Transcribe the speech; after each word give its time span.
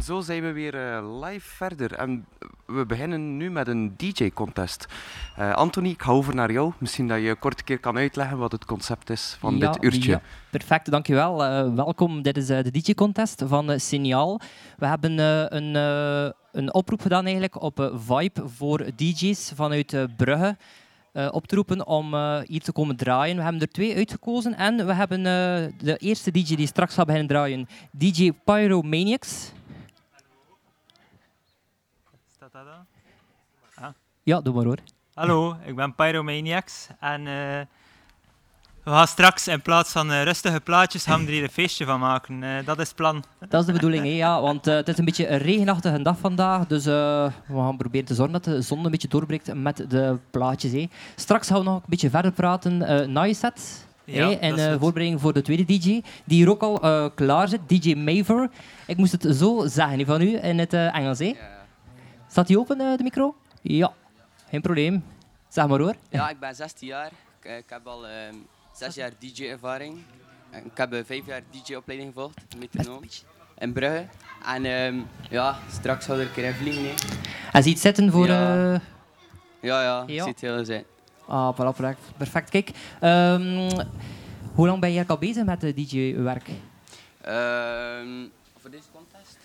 En 0.00 0.06
zo 0.06 0.20
zijn 0.20 0.42
we 0.42 0.52
weer 0.52 0.74
eh, 0.94 1.20
live 1.22 1.48
verder. 1.48 1.92
En 1.94 2.26
we 2.66 2.86
beginnen 2.86 3.36
nu 3.36 3.50
met 3.50 3.68
een 3.68 3.94
DJ-contest. 3.96 4.86
Uh, 5.38 5.52
Anthony, 5.54 5.88
ik 5.88 6.02
ga 6.02 6.10
over 6.12 6.34
naar 6.34 6.52
jou. 6.52 6.72
Misschien 6.78 7.08
dat 7.08 7.22
je 7.22 7.34
kort 7.34 7.58
een 7.58 7.64
keer 7.64 7.78
kan 7.78 7.96
uitleggen 7.96 8.38
wat 8.38 8.52
het 8.52 8.64
concept 8.64 9.10
is 9.10 9.36
van 9.40 9.56
Ja, 9.58 9.70
dit 9.72 9.82
uurtje. 9.84 10.10
ja. 10.10 10.20
Perfect, 10.50 10.90
dankjewel. 10.90 11.44
Eh 11.44 11.74
welkom, 11.74 12.22
dit 12.22 12.36
is 12.36 12.48
eh, 12.50 12.62
de 12.62 12.70
DJ-contest 12.70 13.42
van 13.46 13.70
eh, 13.70 13.78
Signaal. 13.78 14.40
We 14.78 14.86
hebben 14.86 15.18
eh, 15.18 15.44
een, 15.58 15.76
eh, 15.76 16.30
een 16.52 16.74
oproep 16.74 17.00
gedaan 17.00 17.22
eigenlijk 17.24 17.62
op 17.62 17.80
eh, 17.80 17.86
Vibe 17.94 18.48
voor 18.48 18.86
DJ's 18.96 19.52
vanuit 19.54 19.92
eh, 19.92 20.04
Brugge. 20.16 20.56
eh, 21.12 21.28
op 21.30 21.46
te 21.46 21.54
roepen 21.54 21.86
om 21.86 22.14
eh, 22.14 22.38
hier 22.44 22.60
te 22.60 22.72
komen 22.72 22.96
draaien. 22.96 23.36
We 23.36 23.42
hebben 23.42 23.60
er 23.60 23.68
twee 23.68 23.96
uitgekozen 23.96 24.56
en 24.56 24.86
we 24.86 24.94
hebben 24.94 25.18
eh, 25.18 25.72
de 25.78 25.96
eerste 25.98 26.30
DJ 26.30 26.54
die 26.56 26.66
straks 26.66 26.94
gaat 26.94 27.06
beginnen 27.06 27.28
draaien, 27.28 27.68
DJ 27.90 28.32
Pyromaniacs. 28.44 29.52
Dan? 32.64 33.94
Ja, 34.22 34.40
doe 34.40 34.54
maar 34.54 34.64
hoor. 34.64 34.78
Hallo, 35.14 35.56
ik 35.64 35.76
ben 35.76 35.94
Pyromaniacs 35.94 36.88
en 37.00 37.26
eh, 37.26 37.60
we 38.84 38.90
gaan 38.90 39.06
straks 39.06 39.48
in 39.48 39.62
plaats 39.62 39.92
van 39.92 40.12
eh, 40.12 40.22
rustige 40.22 40.60
plaatjes 40.60 41.04
gaan 41.04 41.20
we 41.20 41.26
er 41.26 41.32
hier 41.32 41.42
een 41.42 41.50
feestje 41.50 41.84
van 41.84 42.00
maken. 42.00 42.42
Eh, 42.42 42.66
dat 42.66 42.78
is 42.78 42.86
het 42.86 42.96
plan. 42.96 43.24
Dat 43.48 43.60
is 43.60 43.66
de 43.66 43.72
bedoeling, 43.72 44.04
hè? 44.04 44.10
ja. 44.10 44.40
Want 44.40 44.66
eh, 44.66 44.74
het 44.74 44.88
is 44.88 44.98
een 44.98 45.04
beetje 45.04 45.28
een 45.28 45.38
regenachtige 45.38 46.02
dag 46.02 46.18
vandaag. 46.18 46.66
Dus 46.66 46.86
eh, 46.86 47.32
we 47.46 47.56
gaan 47.56 47.76
proberen 47.76 48.06
te 48.06 48.14
zorgen 48.14 48.32
dat 48.32 48.44
de 48.44 48.62
zon 48.62 48.84
een 48.84 48.90
beetje 48.90 49.08
doorbreekt 49.08 49.54
met 49.54 49.90
de 49.90 50.18
plaatjes. 50.30 50.72
Hè. 50.72 50.88
Straks 51.16 51.48
gaan 51.48 51.58
we 51.58 51.64
nog 51.64 51.76
een 51.76 51.82
beetje 51.86 52.10
verder 52.10 52.32
praten 52.32 52.82
eh 52.82 53.06
na 53.06 53.22
je 53.22 53.34
set. 53.34 53.88
Ja, 54.12 54.38
en 54.38 54.58
eh, 54.58 54.78
voorbereiding 54.78 55.20
voor 55.20 55.32
de 55.32 55.42
tweede 55.42 55.64
DJ, 55.64 55.82
die 55.84 56.02
hier 56.24 56.50
ook 56.50 56.62
al 56.62 56.82
eh, 56.82 57.06
klaar 57.14 57.48
zit, 57.48 57.60
DJ 57.66 57.94
Maver. 57.94 58.50
Ik 58.86 58.96
moest 58.96 59.12
het 59.12 59.36
zo 59.36 59.66
zeggen 59.66 60.06
van 60.06 60.20
u 60.20 60.38
in 60.42 60.58
het 60.58 60.72
eh, 60.72 60.96
Engels. 60.96 61.18
Hè. 61.18 61.34
Staat 62.30 62.46
die 62.46 62.58
open, 62.58 62.80
eh, 62.80 62.96
de 62.96 63.02
micro? 63.02 63.34
Ja, 63.62 63.92
geen 64.48 64.60
probleem. 64.60 65.04
Zeg 65.48 65.66
maar 65.68 65.78
hoor. 65.80 65.94
Ja, 66.08 66.28
ik 66.28 66.38
ben 66.40 66.54
16 66.54 66.88
jaar. 66.88 67.06
Ik, 67.40 67.44
eh, 67.44 67.56
ik 67.56 67.64
heb 67.68 67.86
al 67.86 68.06
ehm, 68.06 68.34
6 68.72 68.94
jaar 68.94 69.10
DJ-ervaring. 69.18 69.98
En 70.50 70.64
Ik 70.64 70.76
heb 70.76 70.92
eh, 70.92 71.04
5 71.04 71.26
jaar 71.26 71.42
DJ-opleiding 71.50 72.12
gevolgd, 72.14 72.38
metronoom, 72.58 73.02
in 73.58 73.72
Brugge. 73.72 74.06
En 74.44 74.64
ehm, 74.64 74.98
ja, 75.30 75.58
straks 75.70 76.04
zou 76.04 76.18
er 76.20 76.26
een 76.26 76.32
keer 76.32 76.44
in 76.44 76.54
vliegen. 76.54 76.94
Hij 77.52 77.62
ziet 77.62 77.78
zitten 77.80 78.10
voor... 78.12 78.26
Ja. 78.26 78.80
Ja, 79.60 79.82
ja, 79.82 80.04
Ja. 80.06 80.24
ziet 80.24 80.40
heel 80.40 80.64
zijn. 80.64 80.84
Ah, 81.26 81.54
voilà, 81.54 81.76
perfect. 81.76 82.00
perfect. 82.16 82.50
Kijk, 82.50 82.70
ehm, 83.00 83.70
hoe 84.54 84.66
lang 84.66 84.80
ben 84.80 84.92
je 84.92 85.04
al 85.06 85.18
bezig 85.18 85.44
met 85.44 85.60
de 85.60 85.74
DJ-werk? 85.74 86.48
Voor 88.60 88.70
deze 88.70 88.84
contest? 88.92 89.38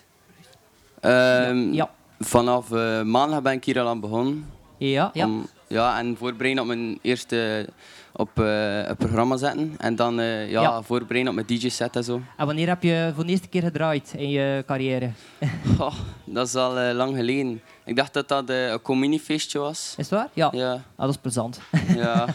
Ja. 1.74 1.90
Vanaf 2.20 2.72
eh, 2.72 3.02
maandag 3.02 3.42
ben 3.42 3.52
ik 3.52 3.64
hier 3.64 3.80
al 3.80 3.88
aan 3.88 4.00
begonnen. 4.00 4.46
Ja, 4.78 5.10
ja. 5.12 5.24
Om, 5.26 5.46
ja, 5.66 5.98
en 5.98 6.16
voorbereiden 6.18 6.62
op 6.62 6.68
mijn 6.68 6.98
eerste 7.02 7.68
op 8.12 8.40
eh, 8.40 8.46
het 8.86 8.98
programma 8.98 9.36
zetten. 9.36 9.74
En 9.78 9.96
dan 9.96 10.20
eh, 10.20 10.50
ja, 10.50 10.60
Ja. 10.62 10.82
voorbereiden 10.82 11.28
op 11.28 11.34
mijn 11.34 11.46
DJ-set 11.46 11.96
en 11.96 12.04
zo. 12.04 12.20
En 12.36 12.46
wanneer 12.46 12.68
heb 12.68 12.82
je 12.82 13.12
voor 13.14 13.24
de 13.24 13.30
eerste 13.30 13.48
keer 13.48 13.62
gedraaid 13.62 14.14
in 14.16 14.28
je 14.30 14.62
carrière? 14.66 15.10
Goh, 15.76 15.94
dat 16.24 16.46
is 16.46 16.54
al 16.54 16.94
lang 16.94 17.16
geleden. 17.16 17.60
Ik 17.84 17.96
dacht 17.96 18.12
dat 18.14 18.28
dat 18.28 18.48
een 18.48 18.82
communiefeestje 18.82 19.58
was. 19.58 19.94
Is 19.96 20.10
het 20.10 20.18
waar? 20.18 20.28
Ja. 20.32 20.48
Ja, 20.52 20.72
Ah, 20.72 20.80
dat 20.96 21.08
is 21.08 21.16
plezant. 21.20 21.60
ja. 21.96 22.24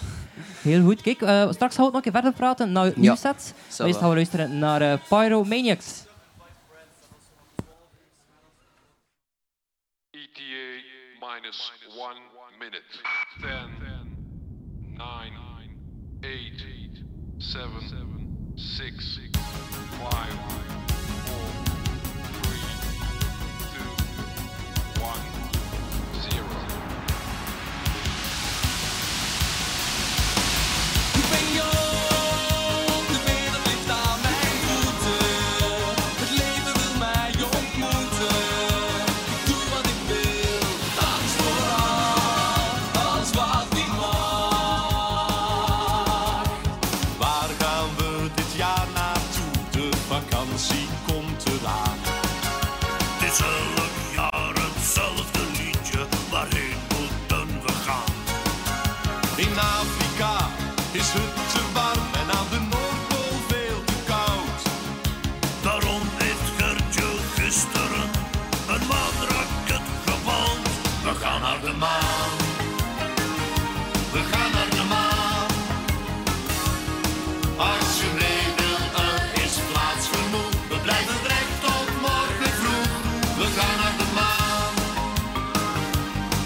Heel 0.62 0.84
goed. 0.84 1.02
Kijk, 1.02 1.18
straks 1.54 1.76
gaan 1.76 1.86
we 1.86 1.92
nog 1.92 1.94
een 1.94 2.02
keer 2.02 2.12
verder 2.12 2.34
praten 2.34 2.72
naar 2.72 2.86
het 2.86 2.96
Ja. 2.98 3.10
eerst 3.10 3.22
va. 3.70 3.92
gaan 3.92 4.10
we 4.10 4.16
luisteren 4.16 4.60
naar 4.60 4.82
eh, 4.82 4.94
Pyromaniacs. 5.10 6.04
minus 11.42 11.72
one 11.98 12.18
minute. 12.60 12.84
Ten, 13.42 14.96
nine, 14.98 15.34
eight, 16.24 17.00
seven, 17.40 18.54
six, 18.56 19.20
five. 20.00 20.71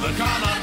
We 0.05 0.11
gaan 0.13 0.54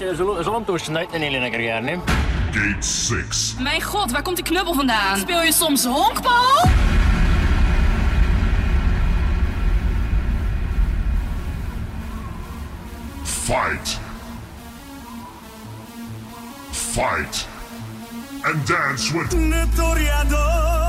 zijn 0.00 0.26
lamp 0.44 0.66
doorsnijdt 0.66 1.12
in 1.12 1.20
hele 1.20 1.38
lekker 1.38 1.60
jaar, 1.60 1.82
nemen. 1.82 2.04
Gate 2.52 2.86
6. 2.86 3.54
Mijn 3.58 3.82
god, 3.82 4.10
waar 4.10 4.22
komt 4.22 4.36
die 4.36 4.44
knubbel 4.44 4.74
vandaan? 4.74 5.18
Speel 5.18 5.42
je 5.42 5.52
soms 5.52 5.84
honkbal? 5.84 6.68
Fight. 13.22 13.98
Fight. 16.70 17.48
And 18.42 18.66
dance 18.66 19.18
with... 19.18 19.32
Notoriador. 19.38 20.79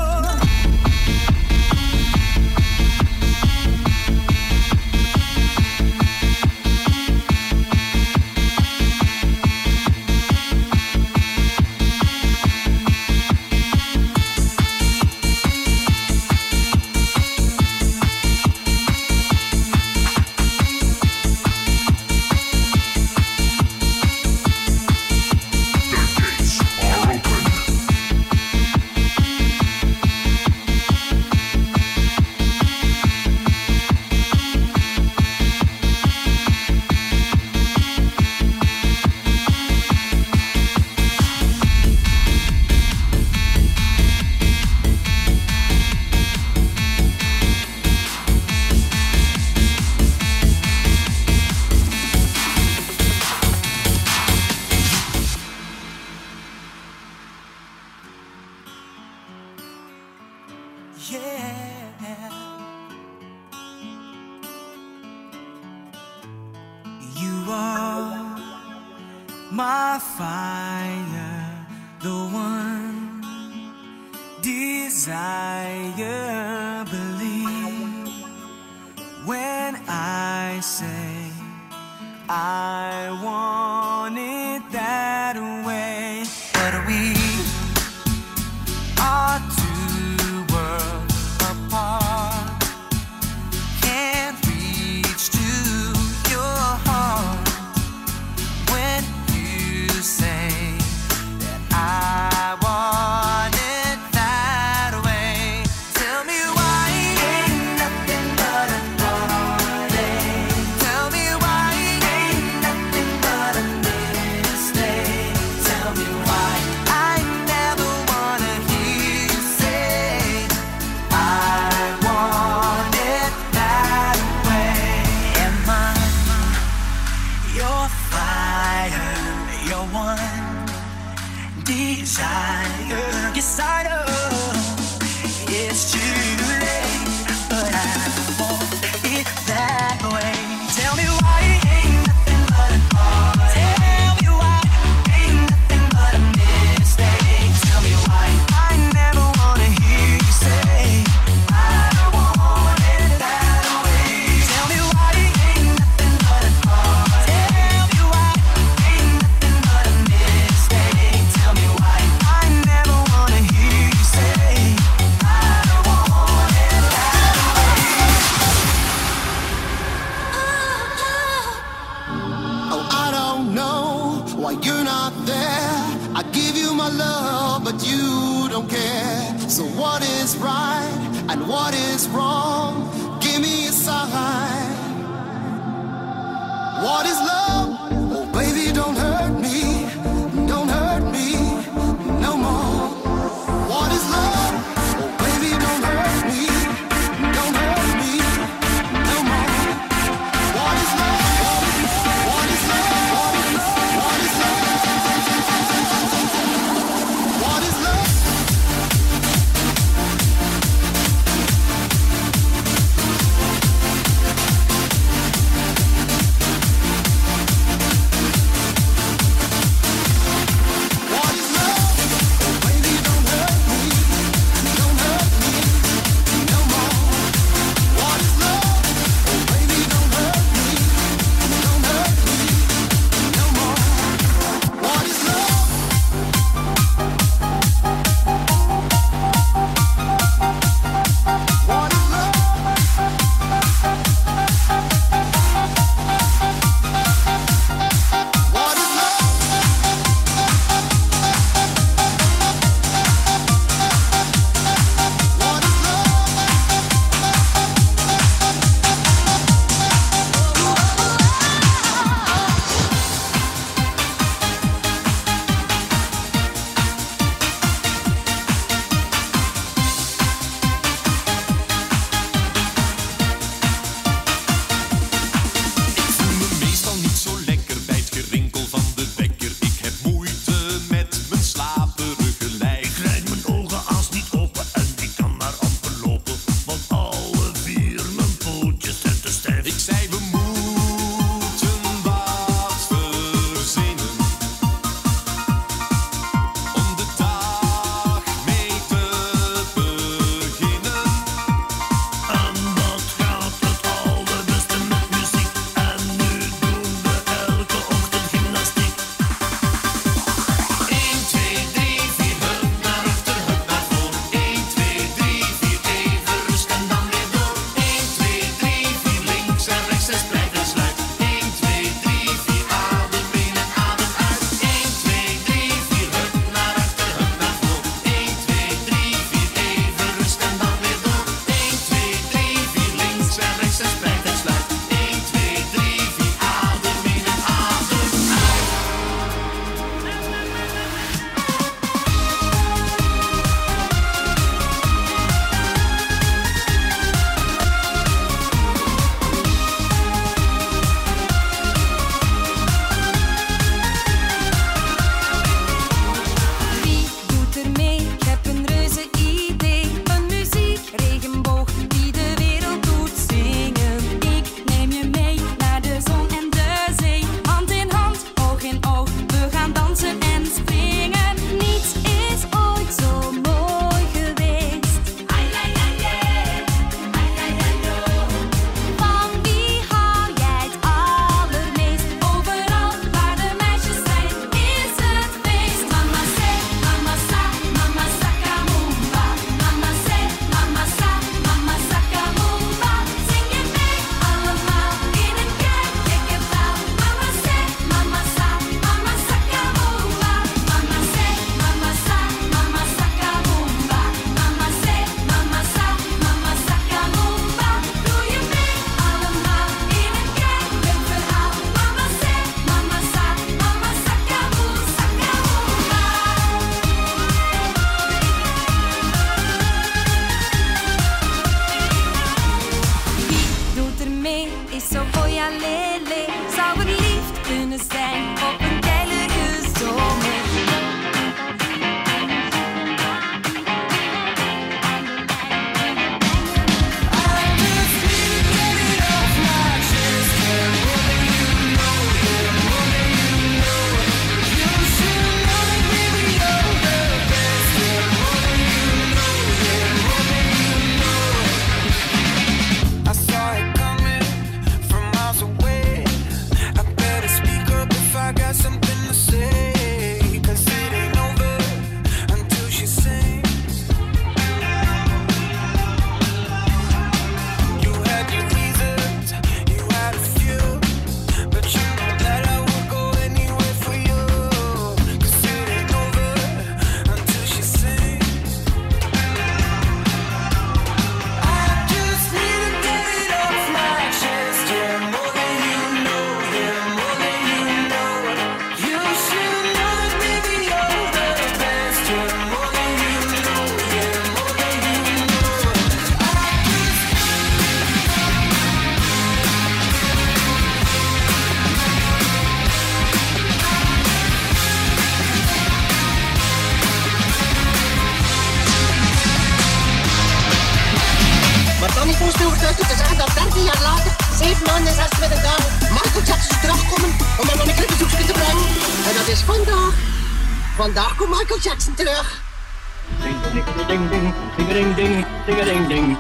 Ding 524.57 524.69
a 524.69 524.73
ding 524.73 524.93
ding, 524.95 525.25
ding 525.45 525.59
a 525.59 525.65
ding 525.65 525.87
ding. 525.87 526.17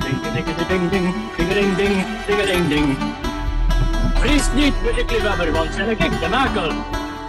Ding 0.00 0.26
a 0.26 0.30
ding 0.34 0.48
a 0.48 0.64
ding 0.68 0.88
ding, 0.88 1.06
ding 1.36 1.50
a 1.50 1.54
ding 1.54 1.74
ding, 1.76 1.94
ding 2.26 2.40
a 2.40 2.46
ding 2.46 2.68
ding. 2.68 2.96
Fris 4.18 4.46
niet 4.54 4.74
met 4.84 4.94
de 4.94 5.04
klivabber, 5.04 5.52
want 5.52 5.74
zijn 5.74 5.90
ik 5.90 5.98
de 5.98 6.28
makel. 6.30 6.68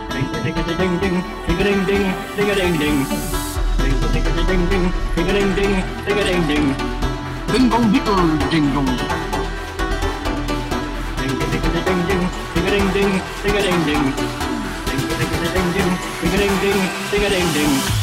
Ding 0.09 0.27
a 0.35 0.41
ding 0.43 0.57
a 0.57 0.75
ding 0.77 0.99
ding, 0.99 1.23
ding 1.47 1.59
a 1.59 1.63
ding 1.63 1.85
ding, 1.85 2.05
ding 2.35 2.49
a 2.49 2.55
ding 2.55 2.77
ding. 2.77 3.07
Ding 3.77 3.93
a 4.03 4.07
ding 4.13 4.25
a 4.25 4.45
ding 4.45 4.69
ding, 4.69 4.91
ding 5.15 5.29
a 5.29 5.33
ding 5.33 5.55
ding, 5.55 5.83
ding 6.05 6.19
a 6.19 6.23
ding 6.23 6.45
ding. 6.47 6.75
Ding 7.51 7.69
dong 7.69 7.91
bitter, 7.91 8.49
ding 8.51 8.73
dong. 8.73 8.89
Ding 11.17 11.41
a 11.41 11.45
ding 11.51 11.65
a 11.65 11.81
ding 11.87 12.01
ding, 12.07 12.23
ding 12.53 12.67
a 12.67 12.71
ding 12.71 12.89
ding, 12.93 13.11
ding 13.43 13.57
a 13.57 13.61
ding 13.61 13.81
ding. 13.85 14.03
Ding 14.87 15.01
a 15.03 15.15
ding 15.19 15.33
a 15.33 15.49
ding 15.55 15.69
ding, 15.75 15.91
ding 16.21 16.33
a 16.33 16.37
ding 16.37 16.55
ding, 16.61 16.79
ding 17.11 17.23
a 17.23 17.29
ding 17.29 17.53
ding. 17.53 18.02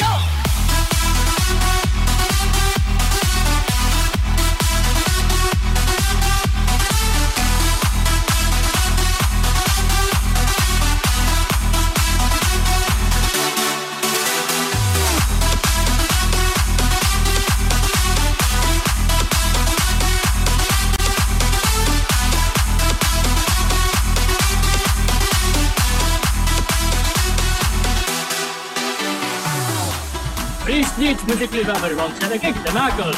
muziekliefhebber, 31.41 31.95
want 31.95 32.11
zeg 32.19 32.31
ik, 32.31 32.65
de 32.65 32.71
makel. 32.73 33.13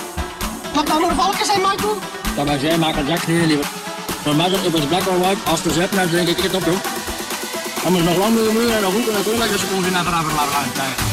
Wat 0.74 0.88
nou 0.88 1.02
voor 1.02 1.14
valken 1.14 1.46
zijn, 1.46 1.62
Michael? 1.62 1.98
Dat 2.36 2.46
ben 2.46 2.60
jij, 2.60 2.78
Michael 2.78 3.06
Jackson, 3.06 3.34
nee, 3.34 3.48
liever. 3.48 3.66
Van 4.24 4.36
matter 4.36 4.66
if 4.66 4.74
it's 4.74 4.86
black 4.86 5.08
or 5.08 5.20
white, 5.20 5.50
als 5.50 5.66
er 5.66 5.72
zet, 5.72 5.92
dan 5.92 6.10
denk 6.10 6.28
ik, 6.28 6.38
het 6.38 6.56
op, 6.56 6.66
joh. 6.66 6.84
Dan 7.84 7.92
moet 7.92 8.04
nog 8.04 8.18
lang 8.18 8.36
de 8.36 8.52
muur 8.54 8.72
en 8.76 8.82
nog 8.82 8.94
goed 8.94 9.08
en 9.08 9.14
natuurlijk, 9.14 9.52
dus 9.52 9.62
de. 9.62 11.13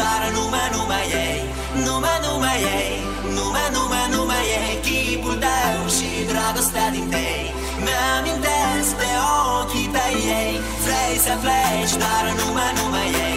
Dar 0.00 0.22
numai, 0.36 0.68
numai 0.74 1.06
ei. 1.26 1.40
Numai, 1.86 2.18
numai 2.24 2.58
ei. 2.78 2.94
Numai, 3.36 3.68
numai, 3.76 4.06
numai 4.14 4.44
ei. 4.60 4.74
Chipul 4.86 5.36
tău 5.44 5.80
și 5.96 6.08
dragostea 6.30 6.88
din 6.94 7.06
tei. 7.14 7.44
Mi-amintesc 7.84 8.90
de 9.02 9.12
ochii 9.58 9.88
tăi 9.94 10.18
ei. 10.40 10.54
Vrei 10.84 11.14
să 11.26 11.34
pleci, 11.42 11.94
dar 12.02 12.24
numai, 12.40 12.70
numai 12.78 13.08
ei 13.26 13.35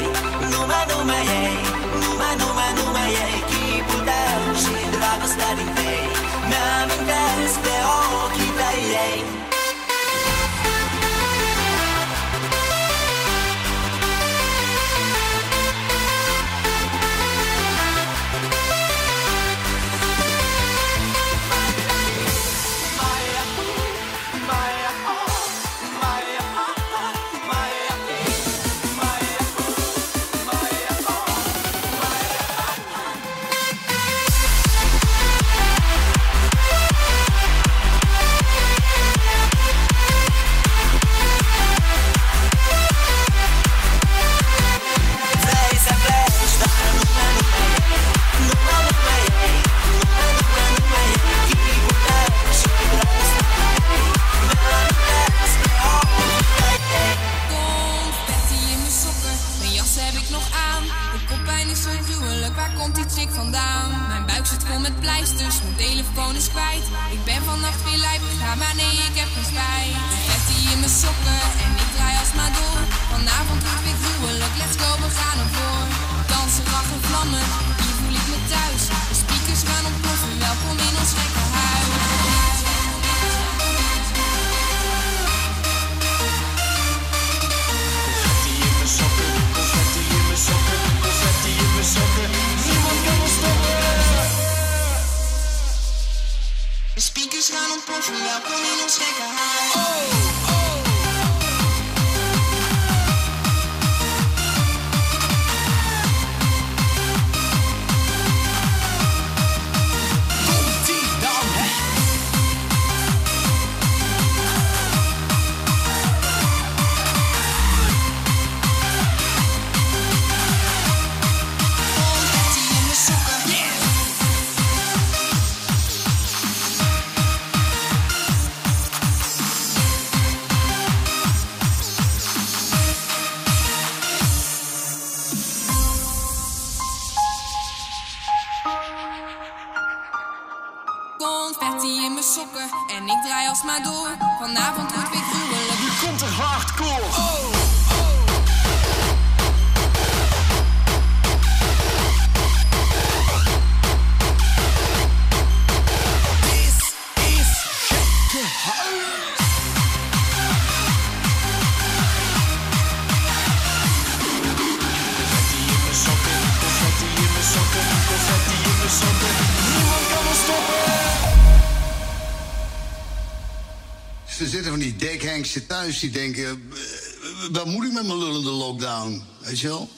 dekhengsten 175.50 175.68
thuis 175.68 176.00
die 176.00 176.10
denken... 176.10 176.70
eh, 176.74 177.52
wat 177.52 177.66
moet 177.66 177.86
ik 177.86 177.92
met 177.92 178.06
mijn 178.06 178.18
lullende 178.18 178.50
lockdown? 178.50 179.24
Weet 179.40 179.60
je 179.60 179.68
wel? 179.68 179.90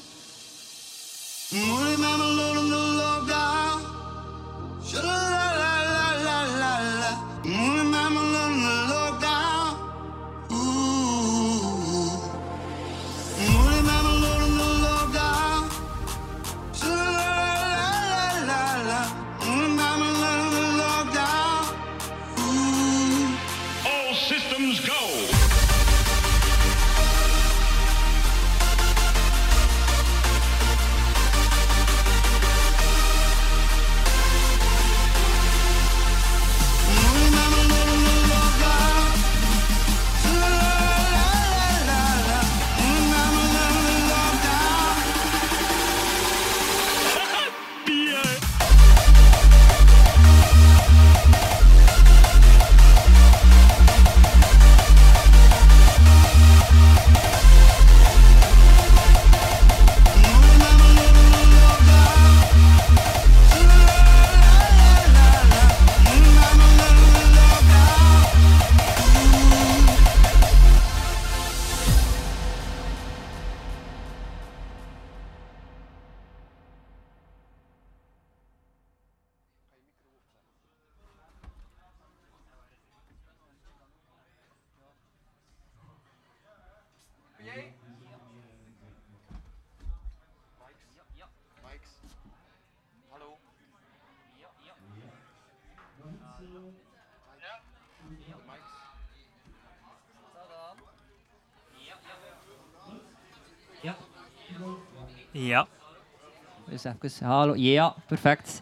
Dus 106.82 107.14
even, 107.14 107.28
hallo. 107.28 107.54
Ja, 107.56 107.94
perfect. 108.08 108.62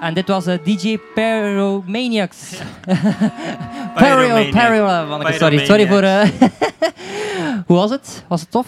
En 0.00 0.14
dit 0.14 0.28
was 0.28 0.46
eh, 0.46 0.58
DJ 0.64 0.98
Pyromaniacs. 1.14 2.50
Pyro, 3.94 4.44
Pyro, 4.50 5.06
manneke, 5.08 5.32
sorry. 5.32 5.64
Sorry 5.64 5.88
voor... 5.88 6.02
eh, 6.02 6.28
Hoe 7.66 7.76
was 7.76 7.90
het? 7.90 8.24
Was 8.28 8.40
het 8.40 8.50
tof? 8.50 8.66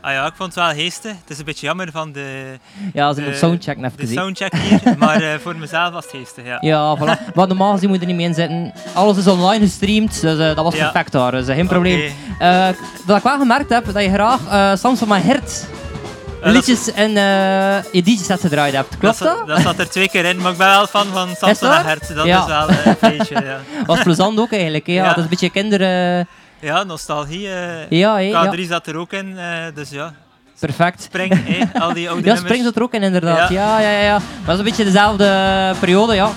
Ah 0.00 0.12
ja, 0.12 0.26
ik 0.26 0.32
vond 0.36 0.54
het 0.54 0.64
wel 0.64 0.74
geestig. 0.74 1.10
Het 1.20 1.30
is 1.30 1.38
een 1.38 1.44
beetje 1.44 1.66
jammer 1.66 1.90
van 1.90 2.12
de... 2.12 2.58
Ja, 2.92 3.12
ze 3.12 3.20
moeten 3.20 3.38
soundchecken 3.38 3.84
even 3.84 3.96
De 3.98 4.06
zien. 4.06 4.16
soundcheck 4.16 4.54
hier, 4.54 4.80
maar 4.98 5.22
eh, 5.22 5.38
voor 5.38 5.56
mezelf 5.56 5.92
was 5.92 6.04
het 6.04 6.14
geestig, 6.14 6.44
ja. 6.44 6.58
Ja, 6.60 6.96
voilà. 6.98 7.34
Maar 7.34 7.46
normaal 7.46 7.72
gezien 7.72 7.88
moet 7.88 7.96
je 7.96 8.02
er 8.02 8.08
niet 8.08 8.16
mee 8.16 8.26
inzetten. 8.26 8.72
Alles 8.94 9.16
is 9.16 9.26
online 9.26 9.64
gestreamd, 9.64 10.20
dus 10.20 10.38
eh, 10.38 10.46
dat 10.54 10.64
was 10.64 10.74
Ja. 10.74 10.82
perfect 10.82 11.12
daar. 11.12 11.30
Dus 11.30 11.48
eh, 11.48 11.54
geen 11.54 11.66
probleem. 11.66 12.12
Eh, 12.38 12.68
wat 13.06 13.16
ik 13.16 13.22
wel 13.22 13.38
gemerkt 13.38 13.70
heb, 13.70 13.84
dat 13.92 14.02
je 14.02 14.10
graag 14.12 14.40
eh 14.50 14.74
Samson 14.76 15.08
van 15.08 15.20
Hert 15.20 15.42
dat- 15.42 15.77
liedjes 16.42 16.92
en 16.92 17.16
eh 17.16 17.82
je 17.92 18.02
DJ-sets 18.02 18.40
gedraaid 18.42 18.74
hebt. 18.74 18.98
Klopt 18.98 19.18
dat? 19.18 19.46
dat 19.46 19.60
zat 19.60 19.78
er 19.78 19.90
twee 19.90 20.08
keer 20.08 20.24
in, 20.24 20.36
maar 20.36 20.52
ik 20.52 20.58
ben 20.58 20.66
wel 20.68 20.86
fan 20.86 21.06
van 21.12 21.28
Samson 21.38 21.70
en 21.70 21.84
Hert. 21.84 22.14
Dat 22.14 22.26
Ja. 22.26 22.40
is 22.40 22.46
wel 22.46 22.68
eh, 22.68 22.76
een 22.86 22.96
feestje, 22.96 23.34
ja. 23.44 23.58
Was 23.86 24.02
plezant 24.02 24.38
ook 24.38 24.52
eigenlijk. 24.52 24.86
hè. 24.86 24.92
Ja. 24.92 25.06
Dat 25.08 25.16
is 25.16 25.22
een 25.22 25.28
beetje 25.28 25.50
kinder... 25.50 25.80
eh, 25.80 26.24
Ja, 26.60 26.82
nostalgie. 26.82 27.48
eh, 27.48 27.90
Ja, 27.90 28.14
hé, 28.14 28.20
ja. 28.20 28.52
K3 28.54 28.60
zat 28.68 28.86
er 28.86 28.96
ook 28.96 29.12
in, 29.12 29.38
eh, 29.38 29.44
dus 29.74 29.90
ja. 29.90 30.12
Perfect. 30.60 31.02
Spring, 31.02 31.32
al 31.80 31.92
die 31.92 32.08
oude 32.10 32.26
Ja. 32.28 32.36
Spring 32.36 32.64
zat 32.64 32.76
er 32.76 32.82
ook 32.82 32.92
in 32.94 33.02
inderdaad. 33.02 33.48
Ja, 33.48 33.78
Ja. 33.80 33.90
ja, 33.90 34.00
ja. 34.00 34.18
dat 34.44 34.52
is 34.52 34.58
een 34.58 34.64
beetje 34.64 34.84
dezelfde 34.84 35.74
periode, 35.80 36.14
ja. 36.14 36.30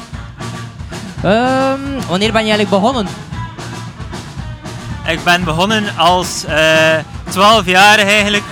Ehm, 1.24 1.80
wanneer 2.10 2.32
ben 2.32 2.46
je 2.46 2.52
eigenlijk 2.52 2.70
begonnen? 2.70 3.08
Ik 5.08 5.24
ben 5.24 5.44
begonnen 5.44 5.84
als 5.98 6.46
eh 6.46 6.98
12-jarige 7.30 8.06
eigenlijk. 8.12 8.44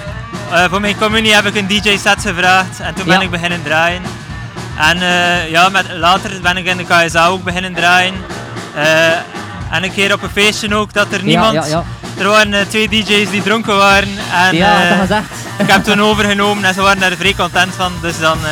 Eh, 0.51 0.63
voor 0.69 0.81
mijn 0.81 0.97
communie 0.97 1.33
heb 1.33 1.45
ik 1.45 1.55
een 1.55 1.67
DJ-set 1.67 2.21
gevraagd 2.21 2.79
en 2.79 2.93
toen 2.93 3.05
ben 3.05 3.21
ik 3.21 3.29
beginnen 3.29 3.63
draaien. 3.63 4.01
En 4.77 5.01
eh, 5.01 5.49
ja, 5.49 5.69
met, 5.69 5.85
later 5.97 6.41
ben 6.41 6.57
ik 6.57 6.65
in 6.65 6.77
de 6.77 6.85
KSA 6.85 7.27
ook 7.27 7.43
beginnen 7.43 7.73
draaien. 7.73 8.13
Eh, 8.75 9.07
en 9.71 9.83
een 9.83 9.93
keer 9.93 10.13
op 10.13 10.21
een 10.23 10.29
feestje 10.29 10.75
ook 10.75 10.93
dat 10.93 11.11
er 11.11 11.23
niemand... 11.23 11.53
ja, 11.53 11.65
ja. 11.65 11.83
Er 12.17 12.27
waren 12.27 12.69
twee 12.69 12.89
DJ's 12.89 13.29
die 13.29 13.41
dronken 13.43 13.77
waren. 13.77 14.09
En, 14.33 14.55
Ja, 14.55 14.89
dat 14.89 14.99
gezegd. 14.99 15.25
Ik 15.57 15.71
heb 15.71 15.83
toen 15.83 16.01
overgenomen 16.01 16.65
en 16.65 16.73
ze 16.73 16.81
waren 16.81 16.99
daar 16.99 17.15
vrij 17.17 17.33
content 17.33 17.75
van. 17.75 17.91
Dus 18.01 18.19
dan... 18.19 18.37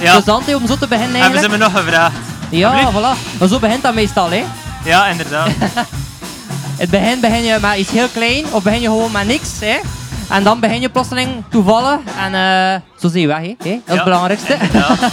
Ja. 0.00 0.22
Hè, 0.44 0.56
om 0.56 0.66
zo 0.66 0.76
te 0.76 0.86
beginnen 0.86 1.20
Hebben 1.20 1.40
ze 1.40 1.48
me 1.48 1.56
nog 1.56 1.72
gevraagd? 1.72 2.16
Ja, 2.48 2.90
voilà. 2.92 3.38
Maar 3.38 3.48
zo 3.48 3.58
begint 3.58 3.82
dat 3.82 3.94
meestal, 3.94 4.30
hè. 4.30 4.44
Ja, 4.84 5.06
inderdaad. 5.06 5.46
In 5.46 5.54
het 6.84 6.90
begin 6.90 7.20
begin 7.20 7.42
je 7.42 7.58
met 7.60 7.76
iets 7.76 7.90
heel 7.90 8.08
klein, 8.08 8.44
of 8.50 8.62
begin 8.62 8.80
je 8.80 8.86
gewoon 8.86 9.12
met 9.12 9.26
niks, 9.26 9.48
hè. 9.60 9.78
En 10.30 10.42
dan 10.42 10.60
begin 10.60 10.80
je 10.80 10.88
plotseling 10.88 11.44
toevallen 11.50 12.00
en 12.18 12.34
eh, 12.34 12.80
zo 13.00 13.08
zie 13.08 13.20
je 13.20 13.26
weg, 13.26 13.38
hè? 13.40 13.46
Dat 13.58 13.58
is 13.64 13.80
Ja, 13.86 13.94
het 13.94 14.04
belangrijkste. 14.04 14.52
Inderdaad. 14.60 14.98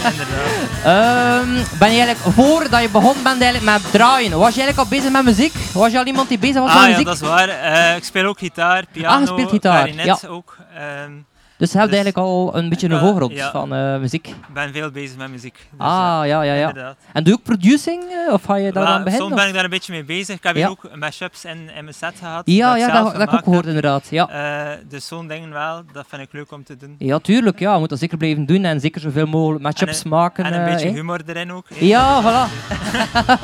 Ehm, 0.84 1.48
ben 1.78 1.92
je 1.92 1.98
eigenlijk, 2.02 2.18
voordat 2.36 2.80
je 2.82 2.88
begon 2.88 3.14
bent 3.22 3.42
eigenlijk 3.42 3.64
met 3.64 3.92
draaien, 3.92 4.38
was 4.38 4.54
je 4.54 4.60
eigenlijk 4.60 4.78
al 4.78 4.96
bezig 4.98 5.12
met 5.12 5.24
muziek? 5.24 5.54
Was 5.72 5.92
je 5.92 5.98
al 5.98 6.04
iemand 6.06 6.28
die 6.28 6.38
bezig 6.38 6.60
was 6.60 6.70
Ah 6.70 6.74
met 6.74 6.82
ja, 6.84 6.88
muziek? 6.90 7.06
dat 7.06 7.14
is 7.14 7.20
waar. 7.20 7.48
Eh, 7.48 7.96
ik 7.96 8.04
speel 8.04 8.26
ook 8.26 8.38
gitaar, 8.38 8.84
piano, 8.92 9.36
Ah, 9.36 9.48
gitaar, 9.48 9.82
klarinet 9.82 10.20
ja. 10.20 10.28
ook. 10.28 10.56
Ehm, 10.76 11.12
Dus 11.56 11.72
je 11.72 11.78
hebt 11.78 11.92
eigenlijk 11.92 12.26
al 12.26 12.56
een 12.56 12.68
beetje 12.68 12.88
een 12.88 12.98
voorgrond 12.98 13.32
ja. 13.32 13.50
van 13.50 13.74
eh, 13.74 13.98
muziek. 13.98 14.28
Ik 14.28 14.34
ben 14.54 14.72
veel 14.72 14.90
bezig 14.90 15.16
met 15.16 15.30
muziek. 15.30 15.54
Dus, 15.54 15.86
ah, 15.86 16.20
ja, 16.24 16.42
ja, 16.42 16.42
ja. 16.42 16.68
inderdaad. 16.68 16.96
En 17.12 17.24
doe 17.24 17.32
je 17.32 17.38
ook 17.38 17.44
producing, 17.44 18.02
eh, 18.02 18.32
of 18.32 18.42
ga 18.44 18.54
je 18.54 18.72
daar 18.72 18.84
aan 18.84 19.04
beginnen? 19.04 19.28
soms 19.28 19.40
ben 19.40 19.48
ik 19.48 19.54
daar 19.54 19.64
een 19.64 19.70
beetje 19.70 19.92
mee 19.92 20.04
bezig. 20.04 20.36
Ik 20.36 20.42
heb 20.42 20.54
hier 20.54 20.68
ook 20.68 20.96
mashups 20.96 21.44
in, 21.44 21.70
in 21.76 21.84
mijn 21.84 21.94
set 21.94 22.14
gehad. 22.18 22.42
Ja, 22.44 22.76
ja, 22.76 22.86
dat, 22.92 23.04
dat 23.04 23.20
heb 23.20 23.28
ik 23.28 23.34
ook 23.34 23.44
gehoord 23.44 23.66
inderdaad. 23.66 24.06
Ja. 24.10 24.28
Eh, 24.28 24.78
dus 24.88 25.06
zo'n 25.06 25.28
dingen 25.28 25.50
wel, 25.50 25.82
dat 25.92 26.04
vind 26.08 26.22
ik 26.22 26.32
leuk 26.32 26.52
om 26.52 26.64
te 26.64 26.76
doen. 26.76 26.94
ja, 26.98 27.18
tuurlijk. 27.18 27.58
Ja, 27.58 27.72
je 27.72 27.78
moet 27.78 27.88
dat 27.88 27.98
zeker 27.98 28.16
blijven 28.18 28.46
doen 28.46 28.64
en 28.64 28.80
zeker 28.80 29.00
zoveel 29.00 29.26
mogelijk 29.26 29.62
matchups 29.62 29.98
En 29.98 30.04
een- 30.04 30.10
maken. 30.10 30.44
En 30.44 30.54
een 30.54 30.64
beetje 30.64 30.88
humor 30.88 31.20
erin 31.26 31.52
ook. 31.52 31.66
Ja, 31.68 32.22
voilà. 32.22 32.66
dat 33.26 33.38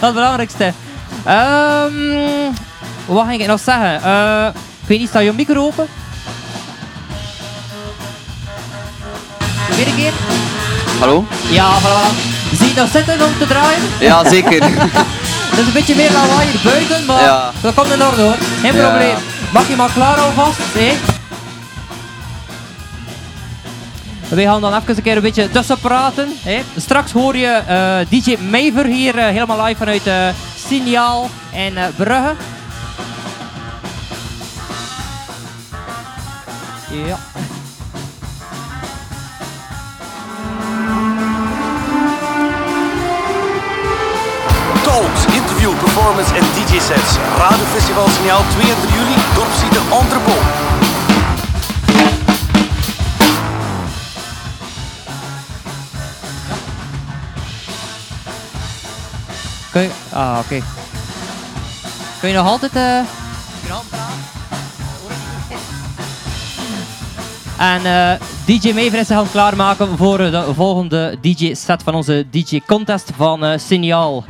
het 0.00 0.14
belangrijkste. 0.14 0.72
Ehm, 1.24 2.52
wat 3.06 3.26
ging 3.26 3.40
ik 3.40 3.46
nog 3.46 3.60
zeggen? 3.60 3.94
Ik 4.82 4.88
weet 4.88 4.98
niet, 4.98 5.08
staat 5.08 5.22
je 5.22 5.32
micro 5.32 5.66
open? 5.66 5.86
Weer 9.76 9.86
een 9.86 9.96
keer? 9.96 10.12
Hallo? 11.00 11.24
Ja, 11.50 11.70
voilà. 11.80 12.16
Zie 12.58 12.66
je 12.66 12.72
nog 12.80 12.88
zitten 12.90 13.14
om 13.26 13.38
te 13.38 13.46
draaien? 13.46 13.80
Ja, 14.00 14.28
zeker. 14.28 14.60
Dat 15.50 15.60
is 15.60 15.66
een 15.66 15.72
beetje 15.72 15.94
meer 15.94 16.12
lawaai 16.12 16.48
hier 16.48 16.60
buiten, 16.72 17.04
maar 17.06 17.22
Ja. 17.22 17.50
dat 17.60 17.74
komt 17.74 17.92
in 17.92 18.02
orde 18.04 18.22
hoor. 18.22 18.36
Geen 18.60 18.74
Ja. 18.74 18.88
probleem. 18.88 19.16
Mag 19.52 19.68
je 19.68 19.76
maar 19.76 19.90
klaar 19.94 20.16
alvast, 20.18 20.58
hè? 20.72 20.92
We 24.28 24.42
gaan 24.42 24.60
dan 24.60 24.74
even 24.74 24.96
een 24.96 25.02
keer 25.02 25.16
een 25.16 25.22
beetje 25.22 25.50
tussen 25.50 25.78
praten. 25.78 26.28
Hè. 26.42 26.62
Straks 26.76 27.12
hoor 27.12 27.36
je 27.36 27.46
eh, 27.66 27.96
DJ 28.08 28.36
Maver 28.50 28.84
hier 28.86 29.18
eh, 29.18 29.24
helemaal 29.26 29.64
live 29.64 29.76
vanuit 29.78 30.06
eh 30.06 30.28
Signaal 30.68 31.30
en 31.52 31.74
Brugge. 31.96 32.34
Ja. 37.06 37.18
Performance 45.94 46.34
en 46.34 46.44
DJ-sets. 46.54 47.16
Radiofestival 47.38 48.08
Signaal 48.08 48.42
2 48.50 48.70
en 48.70 48.80
3 48.80 48.92
juli, 48.94 49.14
Dorpsziede 49.34 49.80
Entrepot. 50.00 50.42
Kun 59.70 59.82
je... 59.82 59.90
Ah, 60.12 60.38
oké. 60.44 60.62
Kun 62.20 62.28
je 62.28 62.34
nog 62.34 62.46
altijd... 62.46 62.76
eh 62.76 63.00
En 67.58 67.86
eh, 67.86 68.20
DJ 68.44 68.72
Maver 68.72 68.98
is 68.98 69.06
zich 69.06 69.16
aan 69.16 69.22
het 69.22 69.32
klaarmaken 69.32 69.96
voor 69.96 70.18
de 70.18 70.44
volgende 70.54 71.18
DJ-set 71.20 71.82
van 71.82 71.94
onze 71.94 72.26
DJ-contest 72.30 73.10
van 73.16 73.44
eh 73.44 73.58
Signaal. 73.58 74.24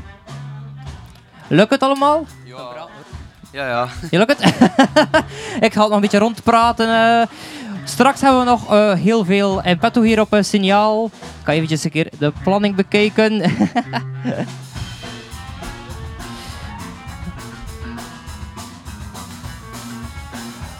Lukt 1.52 1.70
het 1.70 1.82
allemaal? 1.82 2.26
Ja, 3.50 3.66
ja. 3.68 3.88
Je 4.10 4.18
lukt 4.18 4.42
het? 4.42 4.54
Ik 5.66 5.72
ga 5.72 5.80
nog 5.80 5.90
een 5.90 6.00
beetje 6.00 6.18
rondpraten. 6.18 6.88
eh. 6.88 7.26
straks 7.84 8.20
hebben 8.20 8.38
we 8.40 8.46
nog 8.46 8.72
eh, 8.72 8.92
heel 8.92 9.24
veel 9.24 9.62
in 9.62 9.78
petto 9.78 10.02
hier 10.02 10.20
op 10.20 10.34
uh, 10.34 10.42
Signaal. 10.42 11.04
Ik 11.04 11.44
ga 11.44 11.52
eventjes 11.52 11.84
een 11.84 11.90
keer 11.90 12.08
de 12.18 12.32
planning 12.42 12.74
bekijken. 12.74 13.32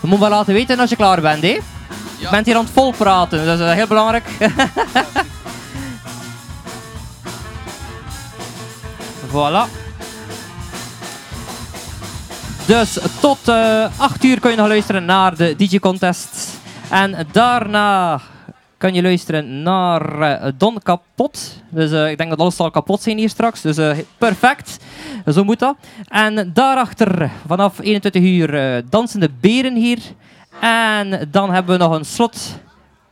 Je 0.01 0.09
moet 0.09 0.19
wel 0.19 0.29
laten 0.29 0.55
weten 0.55 0.79
als 0.81 0.91
je 0.91 0.97
klaar 0.97 1.21
bent, 1.21 1.43
hè? 1.43 1.59
Je 2.19 2.29
bent 2.31 2.47
hier 2.47 2.57
aan 2.57 2.65
het 2.65 2.73
vol 2.73 2.93
praten, 2.93 3.47
dat 3.47 3.59
is 3.59 3.67
eh, 3.67 3.73
heel 3.73 3.87
belangrijk. 3.87 4.25
voilà. 9.33 9.82
Dus 12.67 12.99
tot 13.21 13.49
eh 13.49 13.85
8 13.97 14.25
uur 14.25 14.41
kun 14.41 14.51
je 14.51 14.57
nog 14.57 14.67
luisteren 14.69 15.05
naar 15.05 15.37
de 15.37 15.55
DJ-contest. 15.57 16.59
En 16.91 17.27
daarna 17.33 18.21
kan 18.79 18.95
je 18.95 19.03
luisteren 19.03 19.63
naar 19.63 20.21
eh, 20.21 20.53
Don 20.59 20.79
Kapot. 20.83 21.63
Dus 21.69 21.93
eh, 21.93 22.11
ik 22.11 22.19
denk 22.19 22.31
dat 22.31 22.39
alles 22.39 22.57
zal 22.57 22.71
kapot 22.71 23.03
zijn 23.03 23.19
hier 23.19 23.29
straks. 23.29 23.61
Dus 23.61 23.77
eh, 23.77 23.99
perfect. 24.19 24.77
Zo 25.33 25.45
moet 25.45 25.59
dat. 25.59 25.77
En 26.09 26.51
daarachter, 26.55 27.31
vanaf 27.47 27.79
21 27.79 28.23
uur, 28.23 28.55
eh, 28.55 28.83
dansende 28.91 29.31
beren 29.41 29.77
hier. 29.77 29.99
En 30.61 31.29
dan 31.31 31.53
hebben 31.53 31.79
we 31.79 31.85
nog 31.85 31.97
een 31.97 32.05
slot 32.05 32.59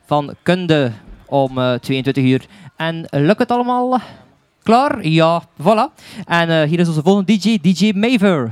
van 0.05 0.33
kunde 0.43 0.91
om 1.25 1.57
eh, 1.57 1.73
22 1.73 2.23
uur. 2.23 2.45
En 2.75 3.05
lukt 3.09 3.39
het 3.39 3.51
allemaal? 3.51 3.99
Klaar? 4.63 5.07
Ja, 5.07 5.43
voilà. 5.61 5.93
En 6.25 6.49
eh, 6.49 6.69
hier 6.69 6.79
is 6.79 6.87
onze 6.87 7.01
volgende 7.01 7.37
DJ, 7.37 7.57
DJ 7.61 7.91
Maver. 7.95 8.51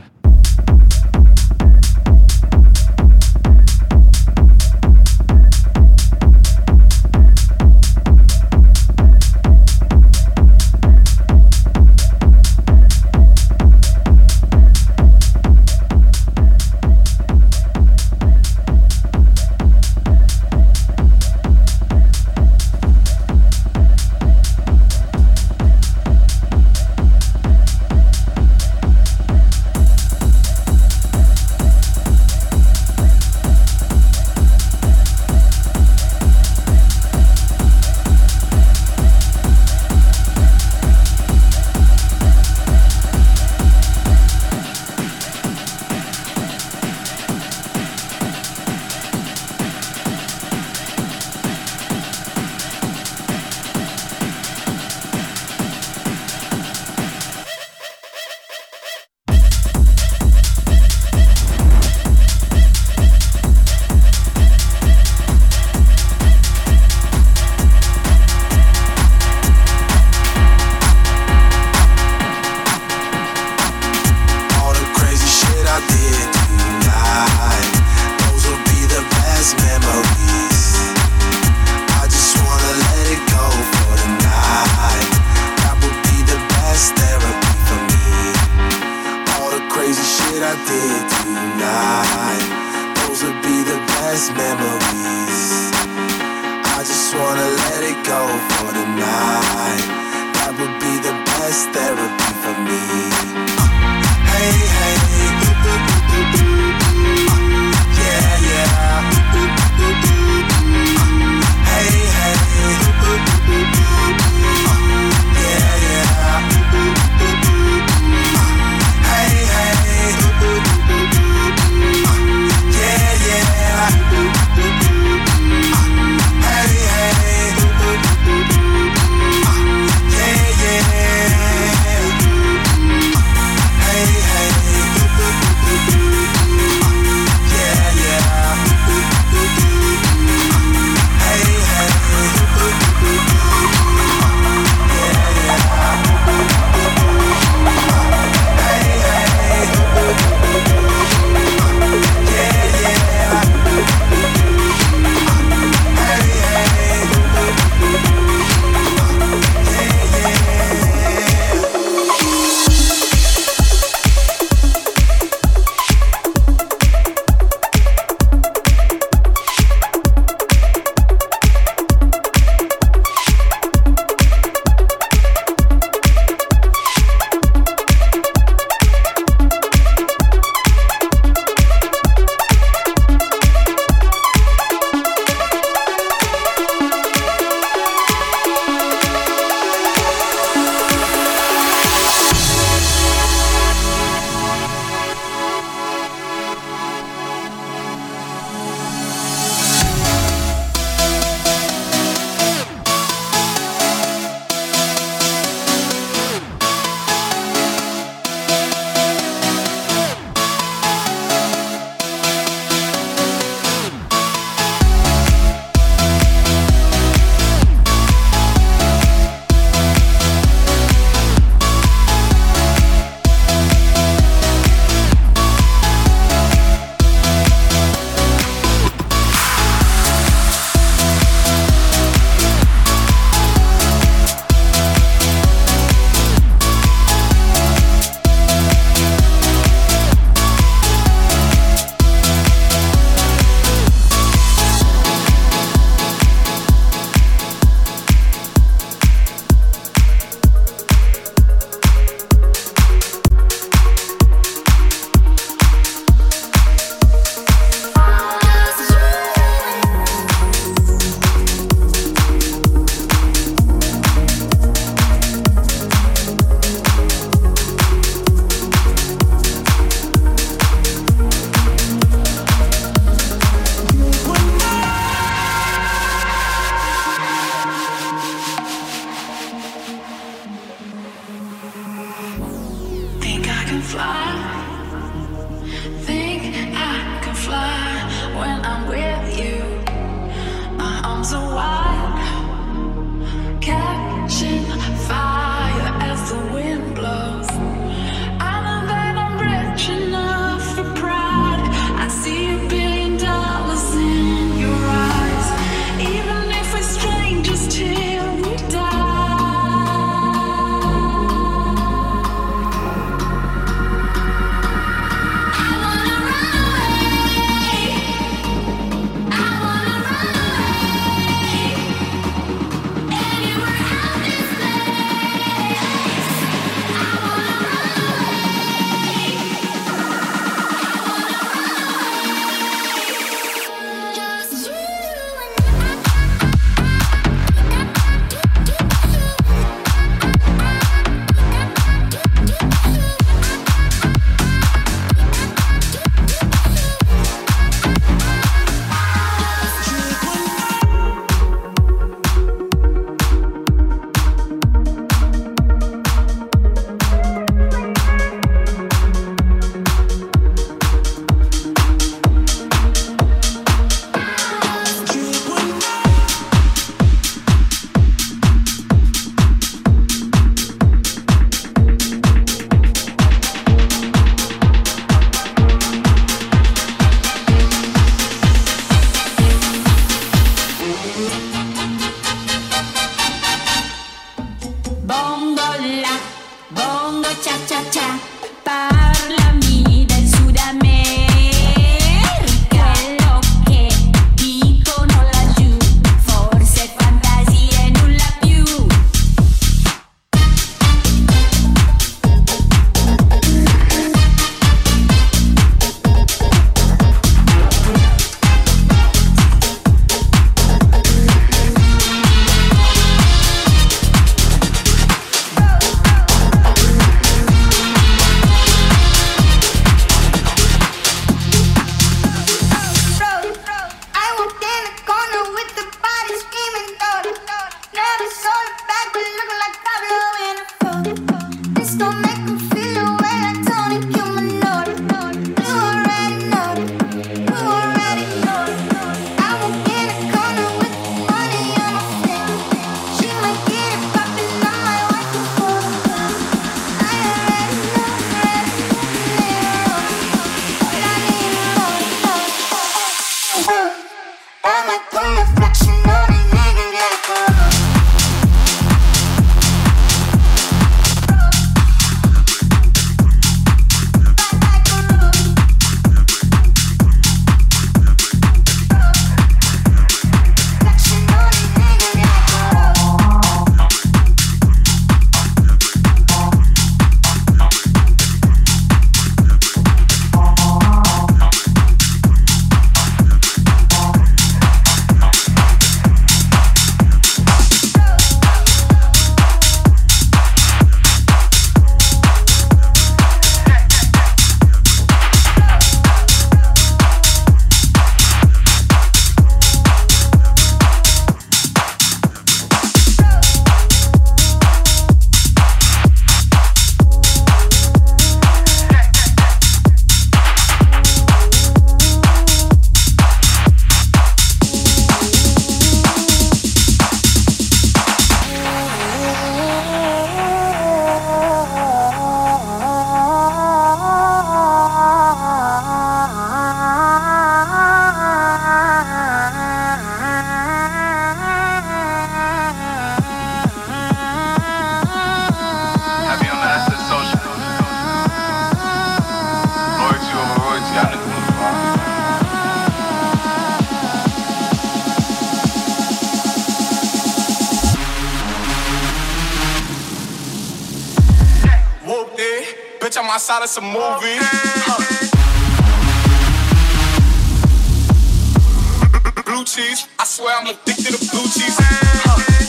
Cheese. 559.79 560.07
I 560.19 560.25
swear 560.25 560.55
I'm 560.57 560.67
addicted 560.67 561.13
to 561.15 561.31
blue 561.31 561.47
cheese. 561.55 562.68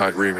inside 0.00 0.14
remix. 0.14 0.39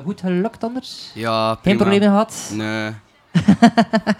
Eh, 0.00 0.06
goed 0.06 0.20
gelukt 0.20 0.64
anders? 0.64 1.10
Ja, 1.14 1.54
prima. 1.54 1.60
Geen 1.62 1.76
problemen 1.76 2.08
gehad? 2.08 2.50
Nee. 2.52 2.92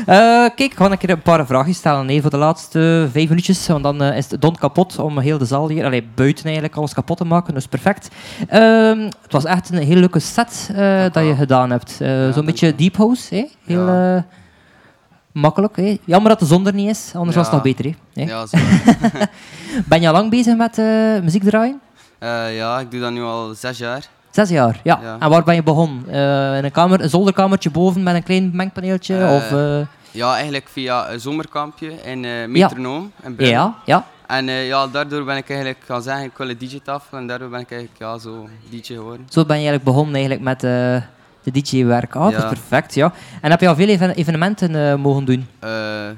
Eh, 0.00 0.48
kijk, 0.54 0.72
gewoon 0.72 0.92
een 0.92 0.98
keer 0.98 1.10
een 1.10 1.22
paar 1.22 1.46
vragen 1.46 1.74
stellen 1.74 2.06
nee, 2.06 2.20
voor 2.20 2.30
de 2.30 2.36
laatste 2.36 3.08
vijf 3.12 3.28
minuutjes. 3.28 3.66
Want 3.66 3.82
dan 3.82 4.02
eh, 4.02 4.16
is 4.16 4.30
het 4.30 4.40
don 4.40 4.56
kapot 4.56 4.98
om 4.98 5.18
heel 5.18 5.38
de 5.38 5.44
zaal 5.44 5.68
hier, 5.68 5.84
allee, 5.84 6.08
buiten 6.14 6.44
eigenlijk, 6.44 6.76
alles 6.76 6.94
kapot 6.94 7.16
te 7.16 7.24
maken. 7.24 7.54
Dus 7.54 7.66
perfect. 7.66 8.08
Ehm, 8.48 8.98
het 8.98 9.32
was 9.32 9.44
echt 9.44 9.70
een 9.70 9.82
heel 9.82 9.96
leuke 9.96 10.18
set 10.18 10.70
dat 11.12 11.24
je 11.24 11.34
gedaan 11.36 11.70
hebt. 11.70 11.90
Zo'n 12.34 12.44
beetje 12.44 12.74
deep 12.74 12.96
house. 12.96 13.48
Heel 13.64 14.24
makkelijk. 15.32 15.98
Jammer 16.04 16.30
dat 16.30 16.40
de 16.40 16.46
zon 16.46 16.66
er 16.66 16.74
niet 16.74 16.90
is, 16.90 17.10
anders 17.14 17.36
was 17.36 17.46
het 17.46 17.54
nog 17.54 17.62
beter. 17.62 17.94
Hè? 18.14 18.22
Ja, 18.22 18.46
ben 19.88 20.00
je 20.00 20.06
al 20.06 20.12
lang 20.12 20.30
bezig 20.30 20.56
met 20.56 20.76
muziek 21.22 21.42
draaien? 21.42 21.80
ja, 22.50 22.80
ik 22.80 22.90
doe 22.90 23.00
dat 23.00 23.12
nu 23.12 23.22
al 23.22 23.54
zes 23.54 23.78
jaar. 23.78 24.08
Zes 24.30 24.48
jaar, 24.48 24.80
ja. 24.82 24.98
Ja. 25.02 25.16
En 25.20 25.30
waar 25.30 25.42
ben 25.44 25.54
je 25.54 25.62
begonnen? 25.62 26.04
Eh, 26.08 26.56
in 26.58 26.64
een, 26.64 26.70
kamer, 26.70 27.00
een 27.00 27.08
zolderkamertje 27.10 27.70
boven 27.70 28.02
met 28.02 28.14
een 28.14 28.22
klein 28.22 28.50
mengpaneeltje? 28.52 29.18
Eh, 29.18 29.34
of, 29.34 29.52
eh, 29.52 29.78
Ja, 30.10 30.34
eigenlijk 30.34 30.68
via 30.72 31.10
een 31.10 31.20
zomerkampje 31.20 31.92
in 32.04 32.20
Metronoom. 32.50 33.12
in 33.22 33.34
Brugge. 33.34 33.52
Ja, 33.54 33.74
ja. 33.84 34.04
En 34.26 34.44
ja, 34.46 34.86
daardoor 34.86 35.24
ben 35.24 35.36
ik 35.36 35.48
eigenlijk 35.48 35.78
gaan 35.86 36.02
zeggen, 36.02 36.24
ik 36.24 36.36
wil 36.36 36.48
een 36.48 36.58
DJ-tafel. 36.58 37.18
En 37.18 37.26
daardoor 37.26 37.48
ben 37.48 37.60
ik 37.60 37.70
eigenlijk 37.70 38.00
ja, 38.00 38.18
zo 38.18 38.48
DJ 38.70 38.80
geworden. 38.94 39.26
Zo 39.30 39.44
ben 39.44 39.60
je 39.60 39.68
eigenlijk 39.68 39.84
begonnen 39.84 40.14
eigenlijk 40.14 40.44
met 40.44 40.60
de 41.42 41.50
DJ-werk. 41.52 42.14
Ah, 42.16 42.22
dat 42.22 42.32
Ja. 42.32 42.38
is 42.38 42.44
perfect, 42.48 42.94
ja. 42.94 43.12
En 43.40 43.50
heb 43.50 43.60
je 43.60 43.68
al 43.68 43.74
veel 43.74 43.88
even- 43.88 44.10
evenementen 44.14 45.00
mogen 45.00 45.24
doen? 45.24 45.46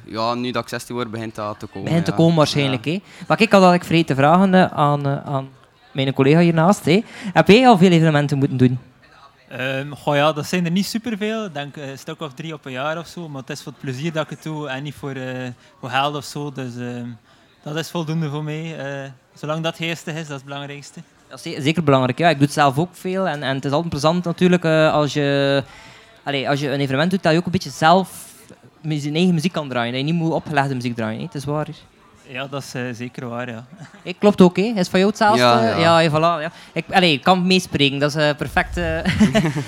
Ja, 0.05 0.35
nu 0.35 0.51
dat 0.51 0.63
ik 0.63 0.69
16 0.69 0.95
word, 0.95 1.11
begint 1.11 1.35
dat 1.35 1.59
te 1.59 1.67
komen. 1.67 1.85
Begint 1.85 2.05
te 2.05 2.11
ja. 2.11 2.17
komen 2.17 2.37
waarschijnlijk. 2.37 2.85
hè. 2.85 3.03
Maar 3.27 3.41
ik 3.41 3.53
had 3.53 3.63
eigenlijk 3.63 3.85
vergeten 3.85 4.17
te 4.17 4.23
vragen 4.23 4.71
aan, 4.73 5.07
aan 5.07 5.49
mijn 5.93 6.13
collega 6.13 6.39
hiernaast. 6.41 6.85
hè. 6.85 7.03
Heb 7.33 7.49
jij 7.49 7.67
al 7.69 7.79
veel 7.79 7.91
evenementen 7.91 8.39
moeten 8.39 8.57
doen? 8.57 8.79
Ehm, 9.49 9.91
goh 9.91 10.15
ja, 10.17 10.33
dat 10.33 10.47
zijn 10.47 10.65
er 10.65 10.71
niet 10.71 10.87
superveel. 10.87 11.45
Ik 11.45 11.55
denk 11.55 11.77
eh, 11.77 11.91
een 11.91 11.99
stuk 11.99 12.21
of 12.21 12.33
drie 12.35 12.55
op 12.55 12.65
een 12.65 12.73
jaar 12.73 12.99
of 12.99 13.07
zo. 13.07 13.29
Maar 13.29 13.41
het 13.41 13.51
is 13.51 13.63
voor 13.63 13.73
het 13.73 13.81
plezier 13.81 14.13
dat 14.13 14.25
ik 14.25 14.31
het 14.31 14.43
doe 14.43 14.69
en 14.69 14.83
niet 14.83 14.95
voor, 14.95 15.13
eh, 15.15 15.49
voor 15.81 15.91
geld 15.91 16.17
of 16.17 16.25
zo. 16.25 16.53
Dus 16.53 16.77
ehm, 16.77 17.07
dat 17.63 17.77
is 17.77 17.91
voldoende 17.91 18.29
voor 18.31 18.45
mij. 18.45 18.79
Eh, 18.79 19.11
zolang 19.35 19.63
dat 19.63 19.77
geestig 19.77 20.13
is, 20.15 20.21
dat 20.21 20.29
is 20.29 20.35
het 20.35 20.45
belangrijkste. 20.45 21.01
Dat 21.29 21.45
is 21.45 21.53
ze- 21.55 21.63
zeker 21.63 21.85
belangrijk. 21.85 22.19
Ja. 22.19 22.29
Ik 22.29 22.35
doe 22.37 22.45
het 22.45 22.55
zelf 22.55 22.79
ook 22.79 22.89
veel. 22.93 23.29
En, 23.29 23.43
en 23.43 23.55
het 23.55 23.65
is 23.65 23.71
altijd 23.71 23.91
plezant 23.91 24.25
natuurlijk 24.25 24.65
eh, 24.65 24.93
als, 24.93 25.13
je, 25.13 25.63
allee, 26.23 26.49
als 26.49 26.61
je 26.61 26.69
een 26.71 26.81
evenement 26.81 27.11
doet 27.11 27.23
dat 27.23 27.33
je 27.33 27.39
ook 27.39 27.47
een 27.47 27.53
beetje 27.53 27.71
zelf 27.71 28.31
mu- 28.81 28.95
je 28.95 29.13
eigen 29.13 29.35
muziek 29.35 29.53
kan 29.53 29.69
draaien. 29.69 29.91
Dat 29.93 30.01
je 30.01 30.07
niet 30.13 30.15
moet 30.23 30.33
opgelegde 30.33 30.75
muziek 30.75 30.95
draaien. 30.97 31.23
Het 31.23 31.35
is 31.35 31.45
waar. 31.45 31.67
Ja, 32.29 32.47
dat 32.47 32.63
is 32.63 32.75
eh, 32.75 32.83
zeker 32.93 33.29
waar, 33.29 33.49
ja. 33.51 33.65
Ik 34.03 34.17
klopt 34.19 34.41
ook, 34.41 34.57
hè? 34.57 34.63
Is 34.77 34.89
van 34.89 34.99
jou 34.99 35.11
hetzelfde? 35.11 35.41
Ja, 35.43 35.77
ja. 35.79 35.99
ja, 36.01 36.11
voilà, 36.11 36.43
ja. 36.43 36.53
Ik, 36.73 36.85
allee, 36.91 37.13
ik 37.13 37.23
kan 37.23 37.47
meespreken, 37.47 37.99
dat 37.99 38.15
is 38.15 38.23
eh, 38.29 38.37
perfect. 38.37 38.77
eh. 38.77 38.97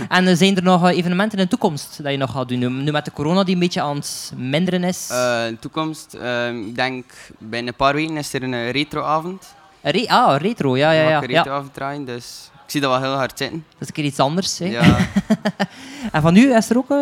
en 0.19 0.37
zijn 0.37 0.57
er 0.57 0.63
nog 0.63 0.89
evenementen 0.89 1.39
in 1.39 1.45
de 1.45 1.51
toekomst 1.51 2.03
dat 2.03 2.13
je 2.13 2.19
nog 2.19 2.31
gaat 2.31 2.49
doen? 2.49 2.59
Nu, 2.59 2.69
nu 2.69 2.91
met 2.91 3.05
de 3.05 3.11
corona 3.13 3.45
die 3.45 3.55
een 3.55 3.61
beetje 3.61 3.81
aan 3.81 3.97
het 3.97 4.33
minderen 4.37 4.85
is. 4.85 5.09
Eh, 5.11 5.47
in 5.47 5.53
de 5.53 5.59
toekomst, 5.61 6.15
ehm, 6.15 6.67
ik 6.67 6.75
denk 6.75 7.05
binnen 7.39 7.69
een 7.69 7.75
paar 7.75 7.95
weken 7.95 8.17
is 8.17 8.33
er 8.33 8.43
een 8.43 8.71
retroavond. 8.71 9.55
Een 9.83 9.91
re- 9.93 10.07
ah, 10.09 10.41
retro, 10.41 10.77
ja, 10.77 10.91
ja, 10.91 11.03
Ik 11.03 11.09
ja. 11.09 11.17
een 11.23 11.27
retroavond 11.27 11.75
draaien, 11.75 12.05
dus 12.05 12.51
ik 12.65 12.71
zie 12.71 12.81
dat 12.81 12.91
wel 12.91 13.01
heel 13.01 13.17
hard 13.19 13.39
zitten. 13.39 13.65
Dat 13.73 13.81
is 13.81 13.87
een 13.87 13.93
keer 13.95 14.05
iets 14.05 14.19
anders. 14.19 14.59
Hè? 14.59 14.65
Ja. 14.67 14.97
en 16.13 16.23
van 16.23 16.37
u, 16.37 16.55
is 16.55 16.71
er 16.71 16.77
ook 16.77 16.95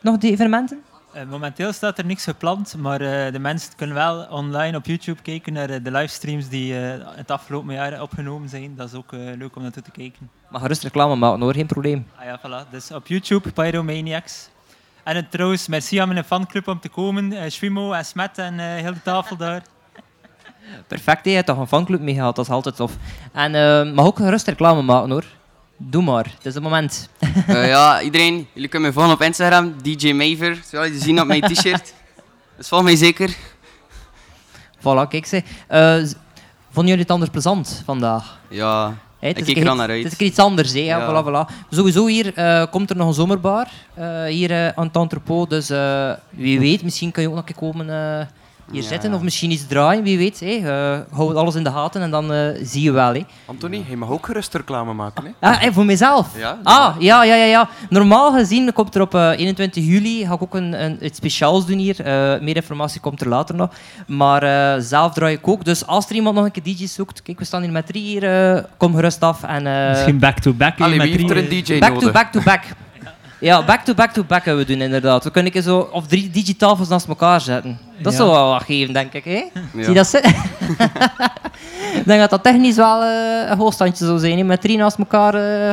nog 0.00 0.16
die 0.18 0.30
evenementen? 0.32 0.82
Eh, 1.12 1.22
momenteel 1.24 1.72
staat 1.72 1.98
er 1.98 2.06
niks 2.06 2.24
gepland, 2.24 2.74
maar 2.76 3.00
eh, 3.00 3.32
de 3.32 3.38
mensen 3.38 3.72
kunnen 3.76 3.96
wel 3.96 4.26
online 4.30 4.76
op 4.76 4.86
YouTube 4.86 5.22
kijken 5.22 5.52
naar 5.52 5.70
eh, 5.70 5.84
de 5.84 5.90
livestreams 5.90 6.48
die 6.48 6.74
het 6.74 7.30
afgelopen 7.30 7.74
jaar 7.74 8.02
opgenomen 8.02 8.48
zijn. 8.48 8.76
Dat 8.76 8.88
is 8.88 8.94
ook 8.94 9.12
leuk 9.12 9.56
om 9.56 9.62
naartoe 9.62 9.82
te 9.82 9.90
kijken. 9.90 10.30
Mag 10.48 10.60
gerust 10.60 10.82
reclame 10.82 11.16
maken 11.16 11.40
hoor, 11.40 11.54
geen 11.54 11.66
probleem. 11.66 12.06
Ah 12.18 12.24
ja, 12.24 12.38
voilà. 12.38 12.70
Dus 12.70 12.90
op 12.90 13.06
YouTube, 13.06 13.52
Pyromaniacs. 13.52 14.48
En 15.02 15.16
het, 15.16 15.30
trouwens, 15.30 15.68
merci 15.68 15.98
aan 15.98 16.08
mijn 16.08 16.24
fanclub 16.24 16.68
om 16.68 16.80
te 16.80 16.88
komen. 16.88 17.32
Eh 17.32 17.50
Schwimo 17.50 17.92
en 17.92 18.04
Smet 18.04 18.38
en 18.38 18.58
heel 18.58 18.92
de 18.92 19.02
tafel 19.02 19.36
daar. 19.36 19.62
Perfect, 20.86 21.24
je 21.24 21.30
hebt 21.30 21.46
toch 21.46 21.58
een 21.58 21.66
fanclub 21.66 22.00
mee 22.00 22.14
gehad, 22.14 22.36
dat 22.36 22.44
is 22.44 22.50
altijd 22.50 22.76
tof. 22.76 22.96
En 23.32 23.94
mag 23.94 24.06
ook 24.06 24.16
gerust 24.16 24.46
reclame 24.46 24.82
maken 24.82 25.10
hoor. 25.10 25.24
Doe 25.80 26.02
maar, 26.02 26.24
het 26.24 26.46
is 26.46 26.54
het 26.54 26.62
moment. 26.62 27.08
Eh, 27.46 27.68
ja, 27.68 28.00
iedereen, 28.00 28.46
jullie 28.52 28.68
kunnen 28.68 28.88
me 28.88 28.94
volgen 28.94 29.12
op 29.12 29.22
Instagram, 29.22 29.74
DJ 29.82 30.12
Maver. 30.12 30.60
Zoals 30.70 30.86
jullie 30.86 31.02
zien 31.02 31.20
op 31.20 31.26
mijn 31.26 31.40
t-shirt. 31.40 31.94
Dus 32.56 32.68
volg 32.68 32.82
mij 32.82 32.96
zeker. 32.96 33.36
Voilà, 34.78 35.08
kijk 35.08 35.26
ze. 35.26 35.42
Eh, 35.66 35.94
vonden 36.70 36.86
jullie 36.86 36.98
het 36.98 37.10
anders 37.10 37.30
plezant 37.30 37.82
vandaag? 37.84 38.38
Ja, 38.48 38.94
ik 39.20 39.34
kijk 39.34 39.56
er 39.56 39.68
al 39.68 39.74
naar 39.74 39.88
uit. 39.88 40.04
Het 40.04 40.12
is 40.12 40.26
iets 40.26 40.38
anders, 40.38 40.72
hè? 40.72 40.78
Ja. 40.78 41.00
Voilà, 41.00 41.26
voilà. 41.26 41.66
Sowieso 41.70 42.06
hier 42.06 42.34
eh, 42.34 42.66
komt 42.70 42.90
er 42.90 42.96
nog 42.96 43.08
een 43.08 43.14
zomerbar, 43.14 43.68
hier 44.28 44.74
aan 44.74 44.86
het 44.86 44.96
entrepot. 44.96 45.50
Dus 45.50 45.68
wie 46.30 46.58
weet, 46.58 46.82
misschien 46.82 47.10
kun 47.12 47.22
je 47.22 47.28
ook 47.28 47.34
nog 47.34 47.44
een 47.46 47.54
keer 47.54 47.68
komen 47.68 47.86
hier 48.72 48.82
Ja. 48.82 48.88
zitten 48.88 49.14
of 49.14 49.22
misschien 49.22 49.50
iets 49.50 49.66
draaien, 49.66 50.02
wie 50.02 50.18
weet. 50.18 50.40
Hè? 50.40 50.46
Eh, 50.46 50.98
hou 51.16 51.34
alles 51.36 51.54
in 51.54 51.64
de 51.64 51.70
gaten 51.70 52.02
en 52.02 52.10
dan 52.10 52.32
eh, 52.32 52.46
zie 52.62 52.82
je 52.82 52.92
wel. 52.92 53.14
Hè? 53.14 53.24
Anthony, 53.46 53.84
je 53.88 53.96
mag 53.96 54.10
ook 54.10 54.26
gerust 54.26 54.54
reclame 54.54 54.92
maken. 54.92 55.34
Hè? 55.40 55.48
Ah, 55.50 55.72
voor 55.72 55.84
mezelf? 55.84 56.28
Ja, 56.38 56.58
ah, 56.62 56.94
ja, 56.98 57.24
ja, 57.24 57.34
ja, 57.34 57.44
ja. 57.44 57.68
Normaal 57.90 58.32
gezien 58.32 58.72
komt 58.72 58.94
er 58.94 59.00
op 59.00 59.14
eh, 59.14 59.30
21 59.36 59.84
juli 59.84 60.26
ga 60.26 60.34
ik 60.34 60.42
ook 60.42 60.54
een, 60.54 60.82
een, 60.84 61.04
iets 61.04 61.16
speciaals 61.16 61.66
doen 61.66 61.78
hier. 61.78 62.00
Eh, 62.00 62.40
meer 62.40 62.56
informatie 62.56 63.00
komt 63.00 63.20
er 63.20 63.28
later 63.28 63.54
nog. 63.54 63.70
Maar 64.06 64.42
eh, 64.42 64.82
zelf 64.82 65.12
draai 65.12 65.34
ik 65.34 65.48
ook. 65.48 65.64
Dus 65.64 65.86
als 65.86 66.08
er 66.08 66.14
iemand 66.14 66.34
nog 66.36 66.44
een 66.44 66.50
keer 66.50 66.62
DJ 66.76 66.86
zoekt, 66.86 67.22
kijk, 67.22 67.38
we 67.38 67.44
staan 67.44 67.62
hier 67.62 67.72
met 67.72 67.86
drie 67.86 68.02
hier. 68.02 68.54
eh, 68.56 68.62
kom 68.76 68.94
gerust 68.94 69.20
af. 69.22 69.42
En, 69.42 69.66
eh, 69.66 69.88
Misschien 69.88 70.18
back-to-back. 70.18 70.80
Allee, 70.80 70.96
met 70.98 71.06
wie 71.08 71.16
heeft 71.16 71.28
drie, 71.28 71.42
er 71.42 71.50
een 71.52 71.58
eh, 71.58 71.64
DJ 71.66 71.78
Back 71.78 71.88
to 71.88 71.94
nodig? 71.94 72.12
back 72.12 72.32
to 72.32 72.40
back. 72.40 72.62
Ja, 73.40 73.64
back 73.64 73.84
to 73.84 73.94
back 73.94 74.12
to 74.12 74.24
back 74.24 74.44
hebben 74.44 74.66
we 74.66 74.72
doen 74.72 74.80
inderdaad. 74.82 75.24
We 75.24 75.30
kunnen 75.30 75.46
een 75.54 75.62
keer 75.62 75.70
zo 75.70 75.78
of 75.92 76.06
drie 76.06 76.30
digitafels 76.30 76.88
naast 76.88 77.08
elkaar 77.08 77.40
zetten. 77.40 77.78
Dat 78.02 78.12
Ja. 78.12 78.18
zou 78.18 78.30
wel 78.30 78.48
wat 78.50 78.62
geven, 78.62 78.94
denk 78.94 79.12
ik. 79.12 79.24
Hè? 79.24 79.30
Ja. 79.32 79.48
Zie 79.72 79.88
je 79.88 79.94
dat 79.94 80.06
zitten? 80.06 80.30
ik 81.94 82.02
denk 82.04 82.20
dat 82.20 82.30
dat 82.30 82.42
technisch 82.42 82.76
wel 82.76 83.02
eh, 83.02 83.50
een 83.50 83.58
hoogstandje 83.58 84.04
zou 84.04 84.18
zijn. 84.18 84.38
Hè? 84.38 84.44
Met 84.44 84.60
drie 84.60 84.76
naast 84.76 84.98
elkaar 84.98 85.34
eh, 85.34 85.68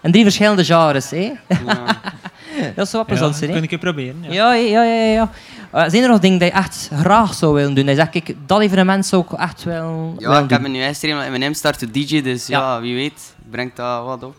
en 0.00 0.10
drie 0.10 0.22
verschillende 0.22 0.64
genres. 0.64 1.10
Hè? 1.10 1.32
dat 2.76 2.88
zou 2.88 2.92
wel 2.92 3.04
plezant 3.04 3.32
Ja, 3.32 3.38
zijn. 3.38 3.50
dat 3.50 3.60
hè? 3.60 3.66
kun 3.66 3.76
ik 3.76 3.80
proberen. 3.80 4.16
Ja. 4.20 4.32
Ja, 4.32 4.52
ja, 4.54 4.82
ja. 4.82 4.94
ja, 4.94 5.12
ja. 5.12 5.30
Eh, 5.72 5.90
zijn 5.90 6.02
er 6.02 6.08
nog 6.08 6.18
dingen 6.18 6.38
die 6.38 6.48
je 6.48 6.54
echt 6.54 6.90
graag 6.94 7.34
zou 7.34 7.54
willen 7.54 7.74
doen? 7.74 7.86
Dat 7.86 7.94
je 7.94 8.00
zegt, 8.00 8.10
kijk, 8.24 8.36
dat 8.46 8.60
evenement 8.60 9.06
zou 9.06 9.24
ik 9.30 9.38
echt 9.38 9.64
wel 9.64 10.14
Ja, 10.18 10.28
willen 10.28 10.44
ik 10.44 10.50
heb 10.50 10.62
doen. 10.62 10.70
me 10.72 10.78
nu 10.78 10.84
ingeschreven 10.84 11.24
in 11.32 11.38
mijn 11.40 11.54
start 11.54 11.78
to 11.78 11.86
DJ, 11.92 12.22
dus 12.22 12.46
ja. 12.46 12.80
wie 12.80 12.94
weet 12.94 13.34
brengt 13.50 13.76
dat 13.76 14.04
wat 14.04 14.22
op. 14.22 14.34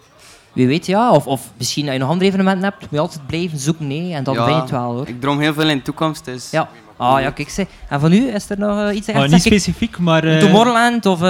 Wie 0.54 0.68
weet, 0.68 0.86
ja. 0.86 1.12
Of, 1.12 1.28
of 1.28 1.42
misschien 1.58 1.86
dat 1.86 1.94
je 1.94 2.00
nog 2.00 2.10
andere 2.10 2.30
evenementen 2.30 2.64
hebt, 2.64 2.82
moet 2.82 2.90
je 2.92 3.00
altijd 3.00 3.28
blijven 3.28 3.58
zoeken. 3.60 3.88
Nee, 3.88 4.14
en 4.14 4.24
dan 4.24 4.34
ja, 4.34 4.44
vind 4.44 4.56
je 4.56 4.62
het 4.62 4.72
wel 4.72 4.94
hoor. 4.94 5.08
Ik 5.08 5.22
droom 5.22 5.40
heel 5.40 5.54
veel 5.54 5.70
in 5.70 5.78
de 5.78 5.84
toekomst, 5.84 6.26
dus... 6.26 6.50
Ja. 6.50 6.70
Ah 7.02 7.22
ja, 7.22 7.30
kijk 7.30 7.50
ze. 7.50 7.68
En 7.90 8.00
van 8.00 8.12
u, 8.12 8.34
is 8.34 8.50
er 8.50 8.60
nog 8.60 8.78
eh, 8.90 8.96
iets? 8.96 9.08
Oh, 9.10 9.16
echt 9.16 9.22
niet 9.22 9.32
zegt, 9.32 9.44
kijk, 9.44 9.62
specifiek, 9.62 9.98
maar... 9.98 10.24
eh, 10.24 10.38
Tomorrowland 10.40 11.06
of 11.06 11.18
eh 11.22 11.28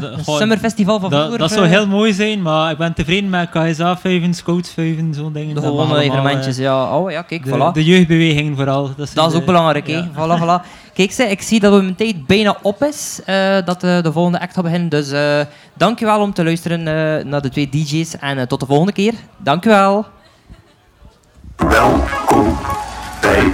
de- 0.00 0.14
goh, 0.24 0.36
Summerfestival 0.36 1.00
van 1.00 1.10
vroeger? 1.10 1.38
dat 1.38 1.50
zou 1.52 1.66
heel 1.66 1.86
mooi 1.86 2.12
zijn, 2.12 2.42
maar 2.42 2.70
ik 2.70 2.78
ben 2.78 2.92
tevreden 2.94 3.30
met 3.30 3.50
KSA-vuiven, 3.50 4.34
Scouts-vuiven, 4.34 5.14
zo'n 5.14 5.32
dingen. 5.32 5.54
De 5.54 5.60
gewone 5.60 5.78
allemaal, 5.78 5.98
evenementjes, 5.98 6.56
ja. 6.56 6.96
Oh 6.98 7.10
ja, 7.10 7.22
kijk, 7.22 7.44
de, 7.44 7.50
voilà. 7.50 7.72
de 7.72 7.84
jeugdbeweging 7.84 8.56
vooral. 8.56 8.82
Dat, 8.96 9.10
Dat 9.14 9.26
is 9.26 9.32
de- 9.32 9.38
ook 9.38 9.46
belangrijk, 9.46 9.86
hè. 9.86 9.92
ja. 9.96 10.08
Voilà, 10.14 10.40
voilà. 10.42 10.66
Kijk, 10.94 11.12
ze, 11.12 11.22
ik 11.24 11.42
zie 11.42 11.60
dat 11.60 11.72
mijn 11.72 11.94
tijd 11.94 12.26
bijna 12.26 12.56
op 12.62 12.82
is, 12.82 13.20
eh, 13.26 13.56
dat 13.64 13.80
de 13.80 14.10
volgende 14.12 14.40
act 14.40 14.54
gaat 14.54 14.64
beginnen. 14.64 14.88
Dus 14.88 15.10
eh 15.10 15.40
dankjewel 15.74 16.20
om 16.20 16.32
te 16.32 16.44
luisteren 16.44 16.78
eh, 16.78 17.24
naar 17.24 17.42
de 17.42 17.48
twee 17.48 17.68
DJ's 17.68 18.16
en 18.18 18.48
tot 18.48 18.60
de 18.60 18.66
volgende 18.66 18.92
keer. 18.92 19.12
Dankjewel. 19.36 20.04
Welkom 21.56 22.58
bij 23.20 23.52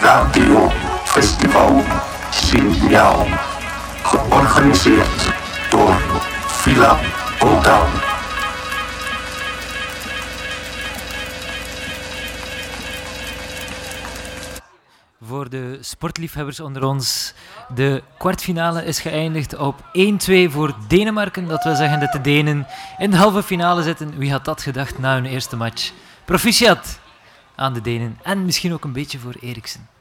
Radio 0.00 0.70
Festival 1.10 1.82
Signaal. 2.30 3.26
Georganiseerd 4.02 5.34
door 5.70 5.94
Villa 6.46 6.98
Motown. 7.40 7.90
Voor 15.22 15.48
de 15.48 15.78
sportliefhebbers 15.80 16.60
onder 16.60 16.84
ons, 16.84 17.34
de 17.74 18.02
kwartfinale 18.18 18.84
is 18.84 19.00
geëindigd 19.00 19.56
op 19.56 19.74
1-2 19.80 20.50
voor 20.50 20.74
Denemarken. 20.88 21.48
Dat 21.48 21.64
wil 21.64 21.74
zeggen 21.74 22.00
dat 22.00 22.12
de 22.12 22.20
Denen 22.20 22.66
in 22.98 23.10
de 23.10 23.16
halve 23.16 23.42
finale 23.42 23.82
zitten. 23.82 24.18
Wie 24.18 24.30
had 24.30 24.44
dat 24.44 24.62
gedacht 24.62 24.98
na 24.98 25.14
hun 25.14 25.26
eerste 25.26 25.56
match? 25.56 25.92
Proficiat 26.24 26.98
aan 27.56 27.72
de 27.72 27.80
Denen 27.80 28.18
en 28.22 28.44
misschien 28.44 28.72
ook 28.72 28.84
een 28.84 28.92
beetje 28.92 29.18
voor 29.18 29.34
Eriksen. 29.40 29.98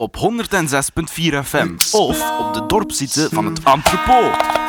Op 0.00 0.16
106.4 0.16 0.22
FM 1.44 1.74
of 1.92 2.38
op 2.38 2.54
de 2.54 2.66
dorpsite 2.66 3.28
van 3.30 3.44
het 3.46 3.62
entrepot. 3.62 4.59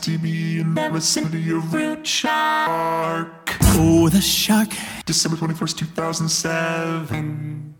to 0.00 0.12
in 0.60 0.74
the 0.74 0.90
vicinity 0.90 1.50
of 1.50 1.72
Red 1.72 2.06
Shark. 2.06 3.56
Oh, 3.76 4.08
the 4.08 4.20
shark. 4.20 4.70
December 5.04 5.36
21st, 5.36 5.78
2007. 5.78 7.74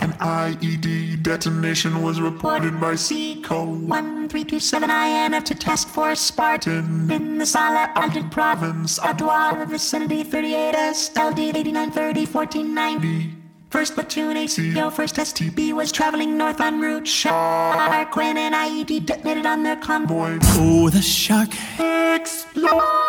An 0.00 0.12
IED 0.20 1.22
detonation 1.22 2.02
was 2.02 2.20
reported 2.20 2.80
by 2.80 2.94
Seaco. 2.94 3.66
1. 3.66 4.13
327 4.34 4.90
INF 4.90 5.44
to 5.44 5.54
Task 5.54 5.86
Force 5.86 6.18
Spartan 6.18 7.08
in 7.08 7.38
the 7.38 7.46
Sala 7.46 7.92
Arctic 7.94 8.32
Province, 8.32 8.98
Ottawa, 8.98 9.64
vicinity 9.64 10.24
38S, 10.24 11.16
LD 11.16 11.38
8930 11.38 12.26
1490. 12.26 13.34
First 13.70 13.94
platoon 13.94 14.36
ACO, 14.36 14.90
first 14.90 15.14
STB 15.14 15.72
was 15.72 15.92
traveling 15.92 16.36
north 16.36 16.60
on 16.60 16.80
route 16.80 17.06
shark 17.06 18.16
when 18.16 18.36
an 18.36 18.54
IED 18.54 19.06
detonated 19.06 19.46
on 19.46 19.62
their 19.62 19.76
convoy. 19.76 20.38
Oh, 20.42 20.90
the 20.90 21.00
shark! 21.00 21.50
Explode! 21.78 23.03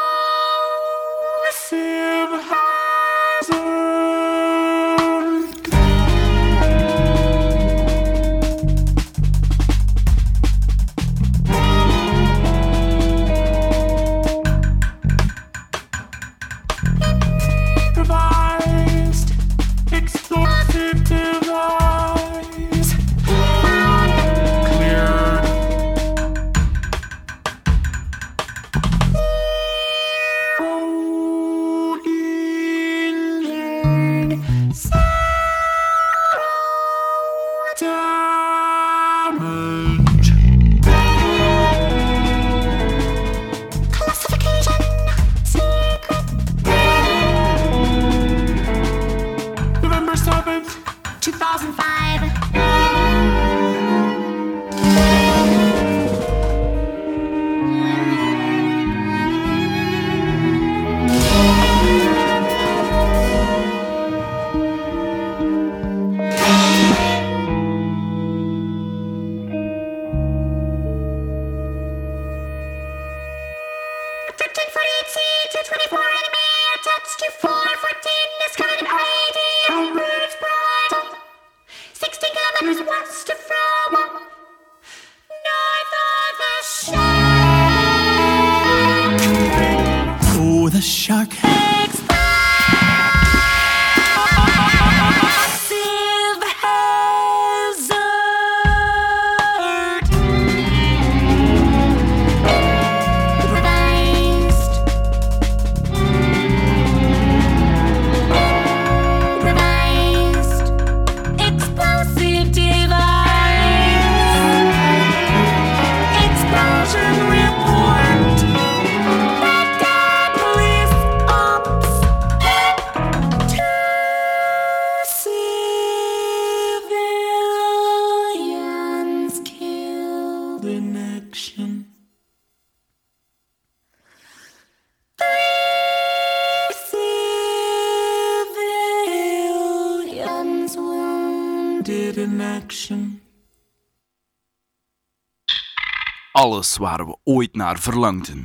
Alles 146.45 146.77
waar 146.77 147.05
we 147.05 147.15
ooit 147.23 147.55
naar 147.55 147.79
verlangden. 147.79 148.43